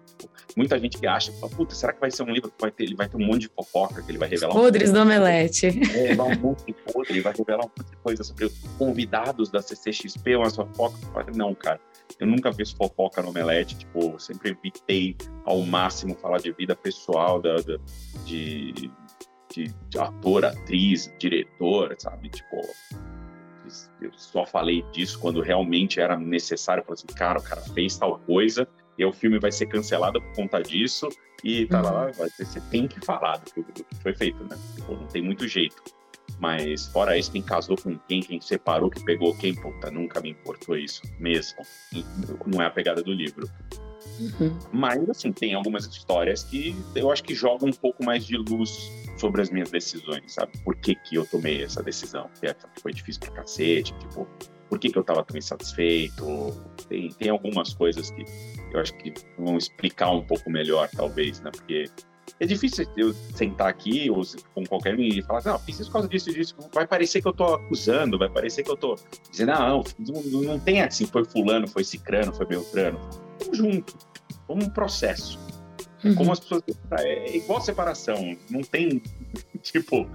Muita 0.56 0.80
gente 0.80 0.98
que 0.98 1.06
acha, 1.06 1.32
puta, 1.56 1.76
será 1.76 1.94
que 1.94 2.00
vai 2.00 2.10
ser 2.10 2.24
um 2.24 2.32
livro 2.32 2.50
que 2.50 2.60
vai 2.60 2.72
ter, 2.72 2.86
ele 2.86 2.96
vai 2.96 3.08
ter 3.08 3.18
um 3.18 3.26
monte 3.26 3.42
de 3.42 3.50
fofoca, 3.50 4.02
que 4.02 4.10
ele 4.10 4.18
vai 4.18 4.28
revelar... 4.28 4.54
Podres 4.54 4.90
um 4.90 4.94
do 4.94 5.02
Omelete. 5.02 5.68
É, 5.94 6.16
vai 6.16 6.36
um 6.36 6.40
monte 6.40 6.66
de 6.66 6.74
podre, 6.74 7.14
ele 7.14 7.22
vai 7.22 7.34
revelar 7.38 7.66
um 7.66 7.70
monte 7.78 7.92
de 7.92 7.98
coisa 7.98 8.24
sobre 8.24 8.50
convidados 8.78 9.52
da 9.52 9.62
CCXP, 9.62 10.36
umas 10.36 10.56
fofocas. 10.56 11.00
Não, 11.36 11.54
cara, 11.54 11.80
eu 12.20 12.26
nunca 12.26 12.50
vi 12.52 12.64
fofoca 12.66 13.22
no 13.22 13.30
Omelete, 13.30 13.78
tipo, 13.78 14.20
sempre 14.20 14.52
evitei 14.52 15.16
ao 15.46 15.62
máximo 15.62 16.16
falar 16.16 16.40
de 16.40 16.52
vida 16.54 16.76
pessoal 16.76 17.42
da, 17.42 17.58
da 17.58 17.78
de, 18.26 18.72
de, 19.52 19.74
de 19.90 20.00
ator, 20.00 20.46
atriz, 20.46 21.14
diretor, 21.20 21.96
sabe? 22.00 22.30
Tipo, 22.30 22.62
eu 24.02 24.12
só 24.14 24.46
falei 24.46 24.84
disso 24.92 25.20
quando 25.20 25.42
realmente 25.42 26.00
era 26.00 26.18
necessário. 26.18 26.84
Falei 26.84 26.96
assim, 26.96 27.16
cara, 27.16 27.40
o 27.40 27.44
cara 27.44 27.62
fez 27.62 27.98
tal 27.98 28.20
coisa 28.20 28.68
e 28.98 29.06
o 29.06 29.14
filme 29.14 29.40
vai 29.40 29.52
ser 29.52 29.68
cancelado 29.68 30.22
por 30.22 30.36
conta 30.36 30.62
disso 30.62 31.10
e 31.44 31.66
tá 31.68 31.82
uhum. 31.82 31.84
lá, 31.84 32.12
você 32.12 32.60
tem 32.72 32.88
que 32.88 33.04
falar 33.06 33.38
do 33.38 33.54
que, 33.54 33.62
do 33.62 33.84
que 33.84 33.96
foi 34.02 34.16
feito, 34.16 34.44
né? 34.44 34.58
Tipo, 34.76 34.94
não 34.94 35.08
tem 35.08 35.22
muito 35.22 35.48
jeito. 35.48 35.82
Mas 36.40 36.88
fora 36.88 37.18
isso, 37.18 37.32
quem 37.32 37.42
casou 37.42 37.76
com 37.76 37.98
quem, 38.08 38.22
quem 38.22 38.40
separou, 38.40 38.90
que 38.90 39.04
pegou 39.04 39.36
quem, 39.36 39.56
puta, 39.56 39.90
nunca 39.90 40.22
me 40.22 40.30
importou 40.30 40.78
isso 40.78 41.02
mesmo. 41.20 41.58
Não 42.46 42.62
é 42.62 42.68
a 42.68 42.70
pegada 42.70 43.02
do 43.02 43.12
livro. 43.12 43.50
Uhum. 44.20 44.58
Mas, 44.72 45.10
assim, 45.10 45.32
tem 45.32 45.54
algumas 45.54 45.86
histórias 45.86 46.44
que 46.44 46.76
eu 46.96 47.12
acho 47.12 47.24
que 47.24 47.36
jogam 47.36 47.70
um 47.70 47.74
pouco 47.74 48.04
mais 48.04 48.26
de 48.26 48.38
luz 48.38 48.92
sobre 49.18 49.42
as 49.42 49.50
minhas 49.50 49.72
decisões, 49.72 50.34
sabe? 50.34 50.52
Por 50.64 50.76
que, 50.76 50.96
que 50.96 51.16
eu 51.16 51.26
tomei 51.26 51.64
essa 51.64 51.82
decisão? 51.82 52.30
Porque 52.30 52.56
foi 52.82 52.94
difícil 52.94 53.22
pra 53.22 53.32
cacete, 53.32 53.94
tipo, 54.00 54.28
por 54.70 54.80
que, 54.80 54.90
que 54.90 54.98
eu 54.98 55.04
tava 55.04 55.24
tão 55.24 55.38
insatisfeito? 55.38 56.26
Tem, 56.88 57.10
tem 57.10 57.30
algumas 57.30 57.74
coisas 57.74 58.12
que 58.12 58.24
eu 58.72 58.80
acho 58.80 58.94
que 58.98 59.14
vão 59.38 59.58
explicar 59.58 60.12
um 60.12 60.22
pouco 60.22 60.50
melhor, 60.50 60.90
talvez, 60.90 61.40
né? 61.42 61.52
Porque 61.52 61.86
é 62.40 62.46
difícil 62.46 62.86
eu 62.96 63.14
sentar 63.36 63.68
aqui 63.68 64.10
ou 64.10 64.22
com 64.54 64.66
qualquer 64.66 64.96
um 64.96 65.02
e 65.02 65.22
falar, 65.22 65.42
não, 65.46 65.60
fiz 65.60 65.80
isso 65.80 65.90
por 65.90 65.94
causa 65.94 66.08
disso 66.08 66.30
e 66.30 66.34
disso. 66.34 66.56
Vai 66.74 66.86
parecer 66.86 67.22
que 67.22 67.28
eu 67.28 67.34
tô 67.34 67.56
acusando, 67.56 68.18
vai 68.18 68.30
parecer 68.30 68.64
que 68.64 68.72
eu 68.72 68.78
tô 68.78 68.96
dizendo, 69.32 69.52
não, 69.52 69.84
não, 70.00 70.42
não 70.42 70.60
tem 70.60 70.82
assim, 70.82 71.06
foi 71.06 71.24
fulano, 71.26 71.68
foi 71.68 71.84
cicrano, 71.84 72.34
foi 72.34 72.46
beltrano. 72.46 73.00
Vamos 73.40 73.58
junto, 73.58 73.98
vamos 74.48 74.66
um 74.66 74.70
processo. 74.70 75.40
Uhum. 76.04 76.16
Como 76.16 76.32
as 76.32 76.40
pessoas. 76.40 76.64
É 77.00 77.38
igual 77.38 77.60
separação, 77.62 78.38
não 78.50 78.62
tem, 78.62 79.02
tipo, 79.62 80.08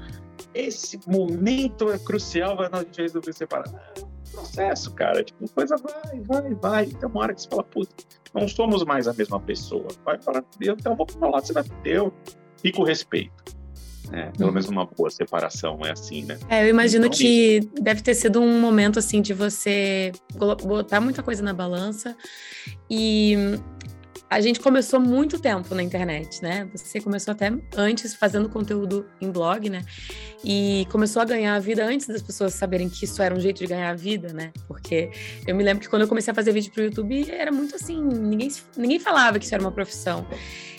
esse 0.54 1.00
momento 1.06 1.90
é 1.90 1.98
crucial, 1.98 2.56
vai 2.56 2.68
a 2.70 2.78
gente 2.78 3.00
resolver 3.00 3.32
separar. 3.32 3.66
Não, 3.70 4.11
processo, 4.32 4.92
cara. 4.94 5.22
Tipo, 5.22 5.48
coisa 5.50 5.76
vai, 5.76 6.20
vai, 6.20 6.54
vai. 6.54 6.86
Tem 6.86 7.08
uma 7.08 7.20
hora 7.20 7.34
que 7.34 7.42
você 7.42 7.48
fala, 7.48 7.64
puta, 7.64 7.94
não 8.34 8.48
somos 8.48 8.84
mais 8.84 9.06
a 9.06 9.12
mesma 9.12 9.38
pessoa. 9.40 9.88
Vai 10.04 10.20
falar, 10.20 10.44
eu 10.60 10.74
então 10.74 10.96
vou 10.96 11.06
pro 11.06 11.18
meu 11.20 11.30
lado, 11.30 11.46
você 11.46 11.52
vai 11.52 11.64
ter, 11.82 11.96
eu 11.96 12.12
fica 12.56 12.80
o 12.80 12.84
respeito. 12.84 13.62
É, 14.10 14.30
pelo 14.30 14.50
hum. 14.50 14.52
menos 14.52 14.68
uma 14.68 14.84
boa 14.84 15.08
separação 15.10 15.78
é 15.84 15.92
assim, 15.92 16.24
né? 16.24 16.38
É, 16.48 16.64
eu 16.64 16.68
imagino 16.68 17.06
então, 17.06 17.16
que 17.16 17.58
isso. 17.58 17.70
deve 17.80 18.02
ter 18.02 18.14
sido 18.14 18.40
um 18.40 18.60
momento 18.60 18.98
assim 18.98 19.22
de 19.22 19.32
você 19.32 20.12
botar 20.34 21.00
muita 21.00 21.22
coisa 21.22 21.42
na 21.42 21.54
balança 21.54 22.16
e 22.90 23.36
a 24.32 24.40
gente 24.40 24.60
começou 24.60 24.98
muito 24.98 25.38
tempo 25.38 25.74
na 25.74 25.82
internet, 25.82 26.42
né? 26.42 26.66
Você 26.72 27.02
começou 27.02 27.32
até 27.32 27.52
antes 27.76 28.14
fazendo 28.14 28.48
conteúdo 28.48 29.06
em 29.20 29.30
blog, 29.30 29.68
né? 29.68 29.84
E 30.42 30.86
começou 30.90 31.20
a 31.20 31.24
ganhar 31.26 31.54
a 31.54 31.58
vida 31.58 31.84
antes 31.84 32.06
das 32.06 32.22
pessoas 32.22 32.54
saberem 32.54 32.88
que 32.88 33.04
isso 33.04 33.20
era 33.20 33.34
um 33.34 33.38
jeito 33.38 33.58
de 33.58 33.66
ganhar 33.66 33.90
a 33.90 33.94
vida, 33.94 34.32
né? 34.32 34.50
Porque 34.66 35.10
eu 35.46 35.54
me 35.54 35.62
lembro 35.62 35.82
que 35.82 35.88
quando 35.88 36.02
eu 36.02 36.08
comecei 36.08 36.32
a 36.32 36.34
fazer 36.34 36.50
vídeo 36.50 36.72
pro 36.72 36.82
YouTube 36.82 37.30
era 37.30 37.52
muito 37.52 37.76
assim, 37.76 38.02
ninguém, 38.02 38.50
ninguém 38.74 38.98
falava 38.98 39.38
que 39.38 39.44
isso 39.44 39.54
era 39.54 39.62
uma 39.62 39.72
profissão. 39.72 40.26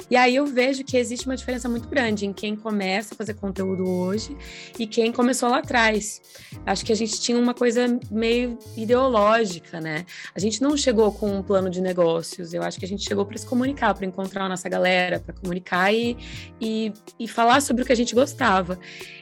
E 0.10 0.16
aí 0.16 0.36
eu 0.36 0.46
vejo 0.46 0.84
que 0.84 0.98
existe 0.98 1.26
uma 1.26 1.36
diferença 1.36 1.68
muito 1.70 1.88
grande 1.88 2.26
em 2.26 2.34
quem 2.34 2.56
começa 2.56 3.14
a 3.14 3.18
fazer 3.18 3.34
conteúdo 3.36 3.88
hoje 3.88 4.36
e 4.78 4.86
quem 4.86 5.12
começou 5.12 5.50
lá 5.50 5.60
atrás. 5.60 6.22
Acho 6.66 6.86
que 6.86 6.92
a 6.92 6.96
gente 6.96 7.20
tinha 7.20 7.38
uma 7.38 7.54
coisa 7.54 8.00
meio 8.12 8.58
ideológica, 8.76 9.80
né? 9.80 10.06
A 10.36 10.40
gente 10.40 10.62
não 10.62 10.76
chegou 10.78 11.12
com 11.12 11.38
um 11.38 11.44
plano 11.44 11.70
de 11.70 11.82
negócios, 11.82 12.54
eu 12.54 12.64
acho 12.64 12.80
que 12.80 12.86
a 12.86 12.88
gente 12.88 13.04
chegou 13.04 13.26
para 13.26 13.38
se 13.38 13.46
comunicar, 13.46 13.94
para 13.94 14.06
encontrar 14.06 14.46
a 14.46 14.50
nossa 14.50 14.70
galera, 14.70 15.20
para 15.20 15.34
comunicar 15.34 15.94
e, 15.94 16.18
e, 16.60 16.94
e, 17.20 17.28
falar 17.28 17.62
sobre 17.62 17.84
o 17.84 17.86
que 17.86 17.92
a 17.92 17.96
gente 17.96 18.14
gostava. 18.14 18.80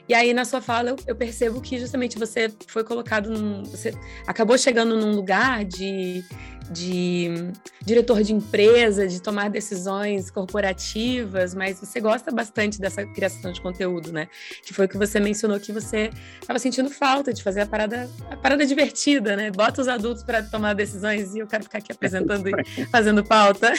E 0.07 0.13
aí, 0.13 0.33
na 0.33 0.45
sua 0.45 0.61
fala, 0.61 0.89
eu, 0.89 0.95
eu 1.07 1.15
percebo 1.15 1.61
que 1.61 1.79
justamente 1.79 2.17
você 2.17 2.51
foi 2.67 2.83
colocado 2.83 3.29
num. 3.29 3.63
Você 3.63 3.93
acabou 4.27 4.57
chegando 4.57 4.97
num 4.97 5.15
lugar 5.15 5.63
de 5.63 6.23
de 6.71 7.51
diretor 7.83 8.23
de 8.23 8.33
empresa, 8.33 9.07
de 9.07 9.21
tomar 9.21 9.49
decisões 9.49 10.31
corporativas, 10.31 11.53
mas 11.53 11.79
você 11.79 11.99
gosta 11.99 12.31
bastante 12.31 12.79
dessa 12.79 13.05
criação 13.05 13.51
de 13.51 13.61
conteúdo, 13.61 14.11
né? 14.11 14.27
Que 14.65 14.73
foi 14.73 14.85
o 14.85 14.89
que 14.89 14.97
você 14.97 15.19
mencionou 15.19 15.59
que 15.59 15.71
você 15.71 16.09
estava 16.39 16.57
sentindo 16.59 16.89
falta 16.89 17.33
de 17.33 17.43
fazer 17.43 17.61
a 17.61 17.65
parada, 17.65 18.09
a 18.29 18.37
parada 18.37 18.65
divertida, 18.65 19.35
né? 19.35 19.51
Bota 19.51 19.81
os 19.81 19.87
adultos 19.87 20.23
para 20.23 20.43
tomar 20.43 20.73
decisões 20.73 21.35
e 21.35 21.39
eu 21.39 21.47
quero 21.47 21.63
ficar 21.63 21.79
aqui 21.79 21.91
apresentando 21.91 22.47
e 22.47 22.53
fazendo 22.91 23.23
pauta. 23.23 23.73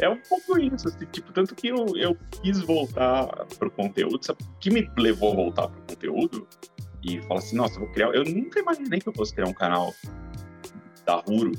É 0.00 0.08
um 0.08 0.18
pouco 0.28 0.58
isso, 0.58 0.88
assim, 0.88 1.04
tipo, 1.12 1.32
tanto 1.32 1.54
que 1.54 1.68
eu, 1.68 1.96
eu 1.96 2.16
quis 2.42 2.60
voltar 2.60 3.26
pro 3.58 3.70
conteúdo, 3.70 4.24
sabe? 4.24 4.42
O 4.42 4.58
que 4.58 4.70
me 4.70 4.90
levou 4.96 5.32
a 5.32 5.34
voltar 5.34 5.68
pro 5.68 5.82
conteúdo 5.82 6.48
e 7.04 7.20
falar 7.22 7.40
assim, 7.40 7.56
nossa, 7.56 7.78
vou 7.78 7.88
criar. 7.88 8.08
Eu 8.14 8.24
nunca 8.24 8.60
imaginei 8.60 9.00
que 9.00 9.08
eu 9.08 9.12
fosse 9.12 9.34
criar 9.34 9.48
um 9.48 9.52
canal 9.52 9.92
da 11.04 11.16
Ruro. 11.16 11.52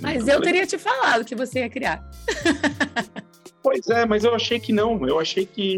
mas 0.00 0.26
eu 0.28 0.40
teria 0.40 0.66
te 0.66 0.78
falado 0.78 1.24
que 1.24 1.34
você 1.34 1.60
ia 1.60 1.70
criar. 1.70 2.08
Pois 3.64 3.88
é, 3.88 4.04
mas 4.04 4.24
eu 4.24 4.34
achei 4.34 4.60
que 4.60 4.74
não. 4.74 5.08
Eu 5.08 5.18
achei 5.18 5.46
que. 5.46 5.76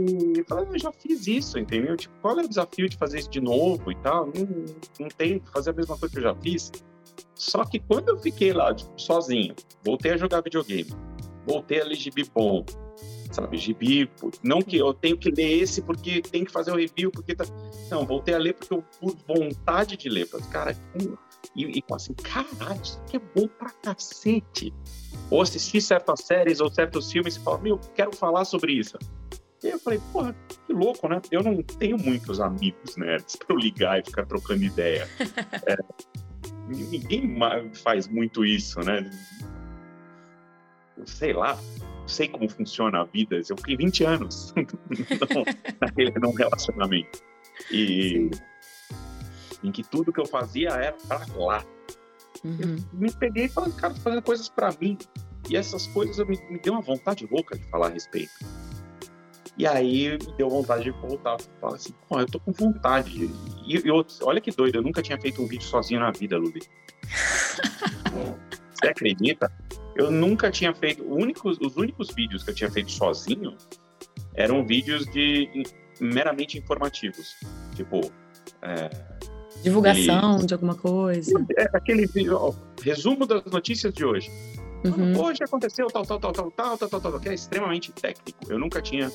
Eu, 0.51 0.73
eu 0.73 0.77
já 0.77 0.91
fiz 0.91 1.29
isso, 1.29 1.57
entendeu? 1.57 1.97
Tipo, 1.97 2.13
qual 2.21 2.37
é 2.41 2.43
o 2.43 2.49
desafio 2.49 2.89
de 2.89 2.97
fazer 2.97 3.21
isso 3.21 3.31
de 3.31 3.41
novo 3.41 3.93
e 3.93 3.95
tal? 3.99 4.27
Não, 4.27 4.65
não 4.99 5.09
tem 5.09 5.41
fazer 5.53 5.71
a 5.71 5.73
mesma 5.73 5.97
coisa 5.97 6.13
que 6.13 6.19
eu 6.19 6.25
já 6.25 6.35
fiz. 6.35 6.73
Só 7.37 7.65
que 7.65 7.79
quando 7.79 8.09
eu 8.09 8.19
fiquei 8.19 8.53
lá, 8.53 8.75
tipo, 8.75 8.91
sozinho, 9.01 9.55
voltei 9.85 10.13
a 10.13 10.17
jogar 10.17 10.41
videogame, 10.41 10.91
voltei 11.47 11.81
a 11.81 11.85
ler 11.85 11.95
gibi 11.95 12.29
bom, 12.35 12.67
sabe? 13.31 13.57
Gibi, 13.57 14.11
não 14.43 14.61
que 14.61 14.79
eu 14.79 14.93
tenho 14.93 15.17
que 15.17 15.31
ler 15.31 15.63
esse 15.63 15.81
porque 15.81 16.21
tem 16.23 16.45
que 16.45 16.51
fazer 16.51 16.73
o 16.73 16.75
um 16.75 16.79
review, 16.79 17.13
porque 17.13 17.37
tá. 17.37 17.45
Não, 17.89 18.05
voltei 18.05 18.35
a 18.35 18.39
ler 18.39 18.55
porque 18.55 18.75
eu, 18.75 18.83
por 19.01 19.15
vontade 19.29 19.97
de 19.97 20.09
ler. 20.09 20.27
Falei, 20.27 20.47
cara, 20.49 20.77
e, 21.55 21.79
e 21.79 21.85
assim, 21.93 22.15
caralho, 22.15 22.81
isso 22.83 23.01
aqui 23.03 23.17
é 23.17 23.21
bom 23.35 23.49
pra 23.49 23.71
cacete. 23.71 24.73
Ou 25.31 25.43
assistir 25.43 25.81
certas 25.81 26.21
séries 26.21 26.61
ou 26.61 26.71
certos 26.71 27.11
filmes 27.11 27.37
e 27.37 27.41
falar, 27.41 27.59
meu, 27.59 27.79
quero 27.95 28.15
falar 28.15 28.45
sobre 28.45 28.73
isso. 28.73 28.99
E 29.63 29.69
eu 29.69 29.79
falei, 29.79 30.01
porra, 30.13 30.37
que 30.67 30.73
louco, 30.73 31.09
né? 31.09 31.21
Eu 31.31 31.43
não 31.43 31.63
tenho 31.63 31.99
muitos 31.99 32.41
amigos 32.41 32.97
nerds 32.97 33.37
pra 33.37 33.55
eu 33.55 33.59
ligar 33.59 33.99
e 33.99 34.05
ficar 34.05 34.27
trocando 34.27 34.63
ideia. 34.63 35.09
é, 35.67 35.77
ninguém 36.69 37.37
faz 37.75 38.07
muito 38.07 38.45
isso, 38.45 38.81
né? 38.81 39.11
Eu 40.97 41.07
sei 41.07 41.33
lá, 41.33 41.59
sei 42.07 42.29
como 42.29 42.49
funciona 42.49 43.01
a 43.01 43.05
vida. 43.05 43.37
Eu 43.37 43.57
fiquei 43.57 43.77
20 43.77 44.05
anos 44.05 44.55
naquele, 45.81 46.13
num 46.21 46.33
relacionamento. 46.33 47.23
E. 47.71 48.31
Sim 48.31 48.56
em 49.67 49.73
que 49.73 49.83
tudo 49.83 50.13
que 50.13 50.21
eu 50.21 50.27
fazia 50.27 50.71
era 50.71 50.97
para 51.09 51.27
lá. 51.37 51.65
Uhum. 52.45 52.77
Eu 52.93 52.99
me 52.99 53.13
peguei 53.13 53.47
e 53.47 53.49
falei, 53.49 53.73
cara, 53.73 53.95
fazendo 53.95 54.23
coisas 54.23 54.49
para 54.49 54.71
mim. 54.81 54.97
E 55.51 55.57
essas 55.57 55.87
coisas 55.89 56.17
me, 56.27 56.39
me 56.51 56.59
deu 56.59 56.73
uma 56.73 56.83
vontade 56.83 57.27
louca 57.31 57.57
de 57.59 57.65
falar 57.65 57.89
a 57.89 57.91
respeito. 57.91 58.33
E 59.59 59.67
aí 59.67 60.11
me 60.11 60.33
deu 60.37 60.49
vontade 60.49 60.85
de 60.85 60.91
voltar. 60.91 61.37
Falar 61.61 61.77
assim, 61.77 61.95
pô, 62.09 62.21
eu 62.21 62.27
tô 62.27 62.39
com 62.39 62.53
vontade. 62.53 63.31
E, 63.67 63.77
e 63.77 63.91
olha 64.23 64.41
que 64.41 64.51
doido, 64.51 64.77
eu 64.77 64.83
nunca 64.83 65.03
tinha 65.03 65.21
feito 65.21 65.43
um 65.43 65.47
vídeo 65.47 65.65
sozinho 65.65 66.01
na 66.01 66.11
vida, 66.11 66.37
Luli. 66.37 66.63
Você 68.73 68.89
acredita? 68.89 69.51
Eu 69.97 70.11
nunca 70.11 70.51
tinha 70.51 70.75
feito. 70.75 71.03
Os 71.03 71.77
únicos 71.77 72.15
vídeos 72.15 72.45
que 72.45 72.51
eu 72.51 72.55
tinha 72.55 72.71
feito 72.71 72.91
sozinho 72.91 73.57
eram 74.35 74.65
vídeos 74.65 75.07
de 75.07 75.49
meramente 76.01 76.59
informativos. 76.59 77.35
Tipo, 77.75 78.13
é, 78.63 79.16
Divulgação 79.63 80.39
de 80.39 80.55
alguma 80.55 80.75
coisa. 80.75 81.33
É 81.57 81.69
aquele 81.73 82.09
ó, 82.31 82.53
resumo 82.83 83.27
das 83.27 83.45
notícias 83.45 83.93
de 83.93 84.05
hoje. 84.05 84.31
Uhum. 84.85 85.21
Hoje 85.21 85.43
aconteceu 85.43 85.89
tal, 85.89 86.05
tal, 86.05 86.21
tal, 86.21 86.33
tal, 86.33 86.51
tal, 86.51 86.79
tal, 86.79 86.89
tal, 86.89 87.01
tal, 87.01 87.21
que 87.21 87.29
é 87.29 87.35
extremamente 87.35 87.93
técnico. 87.93 88.39
Eu 88.49 88.59
nunca 88.59 88.81
tinha 88.81 89.11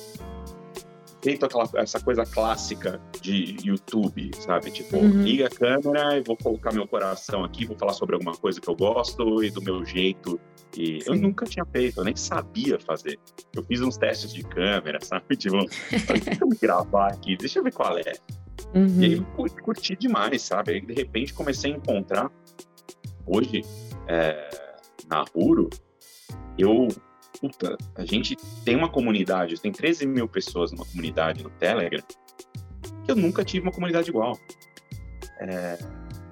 feito 1.22 1.46
aquela, 1.46 1.68
essa 1.76 2.00
coisa 2.00 2.26
clássica 2.26 3.00
de 3.20 3.56
YouTube, 3.64 4.30
sabe? 4.34 4.70
Tipo, 4.70 4.96
uhum. 4.96 5.22
liga 5.22 5.46
a 5.46 5.50
câmera 5.50 6.18
e 6.18 6.22
vou 6.22 6.36
colocar 6.36 6.72
meu 6.72 6.86
coração 6.86 7.44
aqui, 7.44 7.64
vou 7.64 7.76
falar 7.78 7.92
sobre 7.92 8.14
alguma 8.14 8.32
coisa 8.32 8.60
que 8.60 8.68
eu 8.68 8.74
gosto 8.74 9.42
e 9.42 9.50
do 9.50 9.62
meu 9.62 9.84
jeito. 9.84 10.38
E 10.76 11.00
Sim. 11.00 11.10
eu 11.10 11.16
nunca 11.16 11.44
tinha 11.46 11.64
feito, 11.64 12.00
eu 12.00 12.04
nem 12.04 12.16
sabia 12.16 12.78
fazer. 12.78 13.18
Eu 13.54 13.62
fiz 13.62 13.80
uns 13.80 13.96
testes 13.96 14.32
de 14.32 14.42
câmera, 14.42 14.98
sabe? 15.04 15.36
Tipo, 15.36 15.58
deixa 15.58 16.38
eu 16.40 16.48
gravar 16.60 17.12
aqui, 17.12 17.36
deixa 17.36 17.60
eu 17.60 17.62
ver 17.62 17.72
qual 17.72 17.96
é. 17.98 18.12
Uhum. 18.74 19.00
E 19.00 19.04
aí 19.04 19.20
curti 19.62 19.96
demais, 19.96 20.42
sabe? 20.42 20.72
Aí 20.72 20.80
de 20.80 20.94
repente 20.94 21.34
comecei 21.34 21.72
a 21.72 21.76
encontrar. 21.76 22.30
Hoje, 23.26 23.62
é, 24.08 24.50
na 25.08 25.24
Ruro, 25.34 25.68
eu. 26.58 26.88
Puta, 27.40 27.76
a 27.96 28.04
gente 28.04 28.36
tem 28.64 28.76
uma 28.76 28.88
comunidade, 28.88 29.60
tem 29.60 29.72
13 29.72 30.06
mil 30.06 30.28
pessoas 30.28 30.70
numa 30.70 30.84
comunidade 30.84 31.42
no 31.42 31.50
Telegram, 31.50 32.02
que 33.04 33.10
eu 33.10 33.16
nunca 33.16 33.44
tive 33.44 33.66
uma 33.66 33.72
comunidade 33.72 34.10
igual. 34.10 34.38
É, 35.40 35.78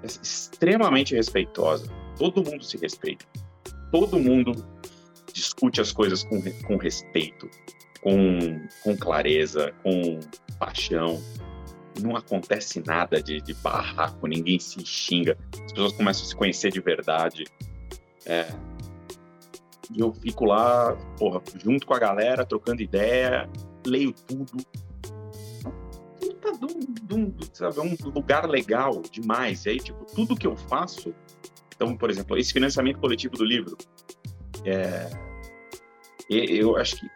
é 0.03 0.07
extremamente 0.07 1.15
respeitosa. 1.15 1.91
Todo 2.17 2.45
mundo 2.49 2.63
se 2.63 2.77
respeita. 2.77 3.27
Todo 3.91 4.21
mundo 4.21 4.53
discute 5.33 5.81
as 5.81 5.91
coisas 5.91 6.23
com, 6.23 6.41
com 6.65 6.77
respeito, 6.77 7.51
com, 8.03 8.39
com 8.85 8.97
clareza, 8.97 9.73
com 9.83 10.21
paixão 10.59 11.21
não 12.03 12.17
acontece 12.17 12.83
nada 12.85 13.23
de, 13.23 13.41
de 13.41 13.55
barraco, 13.55 14.27
ninguém 14.27 14.59
se 14.59 14.85
xinga, 14.85 15.37
as 15.53 15.73
pessoas 15.73 15.93
começam 15.93 16.25
a 16.25 16.27
se 16.29 16.37
conhecer 16.37 16.73
de 16.73 16.81
verdade. 16.81 17.45
É, 18.27 18.47
e 19.93 20.01
eu 20.01 20.13
fico 20.15 20.45
lá, 20.45 20.95
porra, 21.19 21.43
junto 21.63 21.87
com 21.87 21.95
a 21.95 21.99
galera, 21.99 22.47
trocando 22.47 22.81
ideia, 22.81 23.49
leio 23.85 24.13
tudo. 24.13 24.53
Puta 26.21 26.53
de 27.03 27.15
um, 27.15 27.35
sabe, 27.53 27.81
um 27.81 27.97
lugar 28.11 28.49
legal 28.49 29.03
demais. 29.11 29.65
E 29.67 29.71
aí, 29.71 29.79
tipo, 29.79 30.05
tudo 30.15 30.37
que 30.37 30.47
eu 30.47 30.57
faço. 30.57 31.13
Então, 31.75 31.97
por 31.97 32.09
exemplo, 32.09 32.39
esse 32.39 32.53
financiamento 32.53 33.01
coletivo 33.01 33.35
do 33.35 33.45
livro. 33.45 33.77
É, 34.65 35.11
eu 36.29 36.77
acho 36.77 36.97
que 36.97 37.07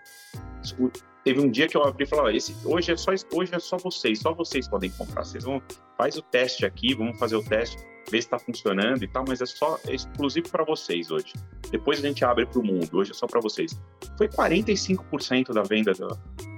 teve 1.24 1.40
um 1.40 1.50
dia 1.50 1.66
que 1.66 1.76
eu 1.76 1.82
abri 1.82 2.04
e 2.04 2.06
falei, 2.06 2.36
esse, 2.36 2.54
hoje 2.64 2.92
é 2.92 2.96
só 2.96 3.10
hoje 3.32 3.54
é 3.54 3.58
só 3.58 3.78
vocês, 3.78 4.20
só 4.20 4.34
vocês 4.34 4.68
podem 4.68 4.90
comprar. 4.90 5.24
Vocês 5.24 5.42
vão 5.42 5.60
faz 5.96 6.16
o 6.16 6.22
teste 6.22 6.66
aqui, 6.66 6.94
vamos 6.94 7.18
fazer 7.18 7.36
o 7.36 7.42
teste. 7.42 7.78
ver 8.10 8.20
se 8.20 8.26
está 8.26 8.38
funcionando 8.38 9.02
e 9.02 9.08
tal, 9.08 9.24
mas 9.26 9.40
é 9.40 9.46
só 9.46 9.78
é 9.88 9.94
exclusivo 9.94 10.50
para 10.50 10.62
vocês 10.64 11.10
hoje. 11.10 11.32
Depois 11.70 11.98
a 11.98 12.06
gente 12.06 12.24
abre 12.24 12.44
para 12.44 12.60
o 12.60 12.64
mundo, 12.64 12.88
hoje 12.92 13.12
é 13.12 13.14
só 13.14 13.26
para 13.26 13.40
vocês. 13.40 13.80
Foi 14.18 14.28
45% 14.28 15.52
da 15.52 15.62
venda 15.62 15.92
do, 15.94 16.08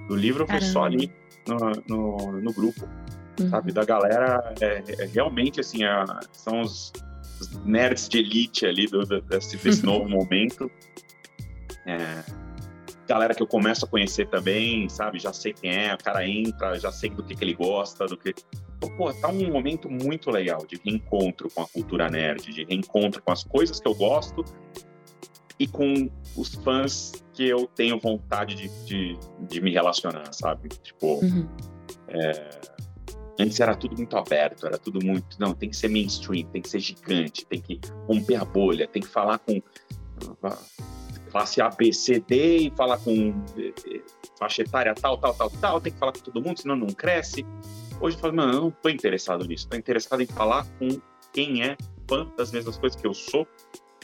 do 0.09 0.17
livro, 0.17 0.45
foi 0.47 0.61
só 0.61 0.85
ali 0.85 1.13
no, 1.47 1.57
no, 1.89 2.33
no 2.41 2.53
grupo, 2.53 2.89
uhum. 3.39 3.49
sabe? 3.49 3.73
Da 3.73 3.85
galera, 3.85 4.53
é, 4.61 4.83
é 4.99 5.07
realmente 5.07 5.61
assim, 5.61 5.85
é, 5.85 6.05
são 6.33 6.61
os, 6.63 6.93
os, 7.41 7.65
nerds 7.65 8.09
de 8.09 8.19
elite 8.19 8.67
ali 8.67 8.87
do, 8.87 9.03
do 9.03 9.21
desse, 9.21 9.57
desse 9.57 9.85
novo 9.87 10.09
momento. 10.09 10.69
É, 11.87 12.25
galera 13.07 13.35
que 13.35 13.43
eu 13.43 13.47
começo 13.47 13.85
a 13.85 13.89
conhecer 13.89 14.29
também, 14.29 14.89
sabe? 14.89 15.19
Já 15.19 15.33
sei 15.33 15.53
quem 15.53 15.71
é, 15.71 15.95
o 15.95 15.99
cara 15.99 16.27
entra, 16.27 16.79
já 16.79 16.91
sei 16.91 17.11
do 17.11 17.23
que, 17.23 17.35
que 17.35 17.45
ele 17.45 17.55
gosta, 17.55 18.07
do 18.07 18.17
que. 18.17 18.35
Pô, 18.97 19.13
tá 19.15 19.29
um 19.29 19.51
momento 19.51 19.89
muito 19.89 20.31
legal 20.31 20.67
de 20.67 20.81
reencontro 20.85 21.49
com 21.51 21.63
a 21.63 21.67
cultura 21.67 22.11
nerd, 22.11 22.53
de 22.53 22.65
reencontro 22.65 23.23
com 23.23 23.33
as 23.33 23.43
coisas 23.45 23.81
que 23.81 23.89
eu 23.89 23.95
gosto 23.95 24.45
e 25.59 25.67
com 25.67 26.11
os 26.37 26.55
fãs 26.57 27.13
que 27.33 27.49
eu 27.49 27.67
tenho 27.67 27.99
vontade 27.99 28.55
de, 28.55 28.69
de, 28.85 29.19
de 29.49 29.61
me 29.61 29.73
relacionar, 29.73 30.33
sabe? 30.33 30.69
Tipo, 30.69 31.21
uhum. 31.25 31.49
é... 32.09 32.51
antes 33.39 33.59
era 33.61 33.75
tudo 33.75 33.97
muito 33.97 34.17
aberto, 34.17 34.67
era 34.67 34.77
tudo 34.77 35.05
muito. 35.05 35.39
Não, 35.41 35.55
tem 35.55 35.71
que 35.71 35.77
ser 35.77 35.89
mainstream, 35.89 36.47
tem 36.49 36.61
que 36.61 36.69
ser 36.69 36.81
gigante, 36.81 37.47
tem 37.47 37.61
que 37.61 37.81
romper 38.07 38.37
a 38.37 38.45
bolha, 38.45 38.87
tem 38.87 39.01
que 39.01 39.09
falar 39.09 39.39
com 39.39 39.63
classe 41.37 41.61
A, 41.61 41.69
B, 41.69 41.93
C, 41.93 42.19
D 42.19 42.57
e 42.57 42.73
falar 42.75 42.97
com 42.97 43.13
eh, 43.59 43.75
eh, 43.87 44.01
faixa 44.39 44.63
etária 44.63 44.95
tal, 44.95 45.19
tal, 45.19 45.35
tal, 45.35 45.51
tal, 45.51 45.81
tem 45.83 45.93
que 45.93 45.99
falar 45.99 46.13
com 46.13 46.21
todo 46.21 46.43
mundo, 46.43 46.59
senão 46.59 46.75
não 46.75 46.87
cresce. 46.87 47.45
Hoje 48.01 48.17
eu 48.17 48.21
falo, 48.21 48.35
mano, 48.35 48.53
eu 48.55 48.61
não 48.63 48.71
tô 48.71 48.89
interessado 48.89 49.47
nisso, 49.47 49.69
tô 49.69 49.77
interessado 49.77 50.23
em 50.23 50.27
falar 50.27 50.65
com 50.79 50.89
quem 51.35 51.63
é 51.63 51.77
fã 52.09 52.27
das 52.39 52.51
mesmas 52.53 52.79
coisas 52.79 52.99
que 52.99 53.07
eu 53.07 53.13
sou. 53.13 53.47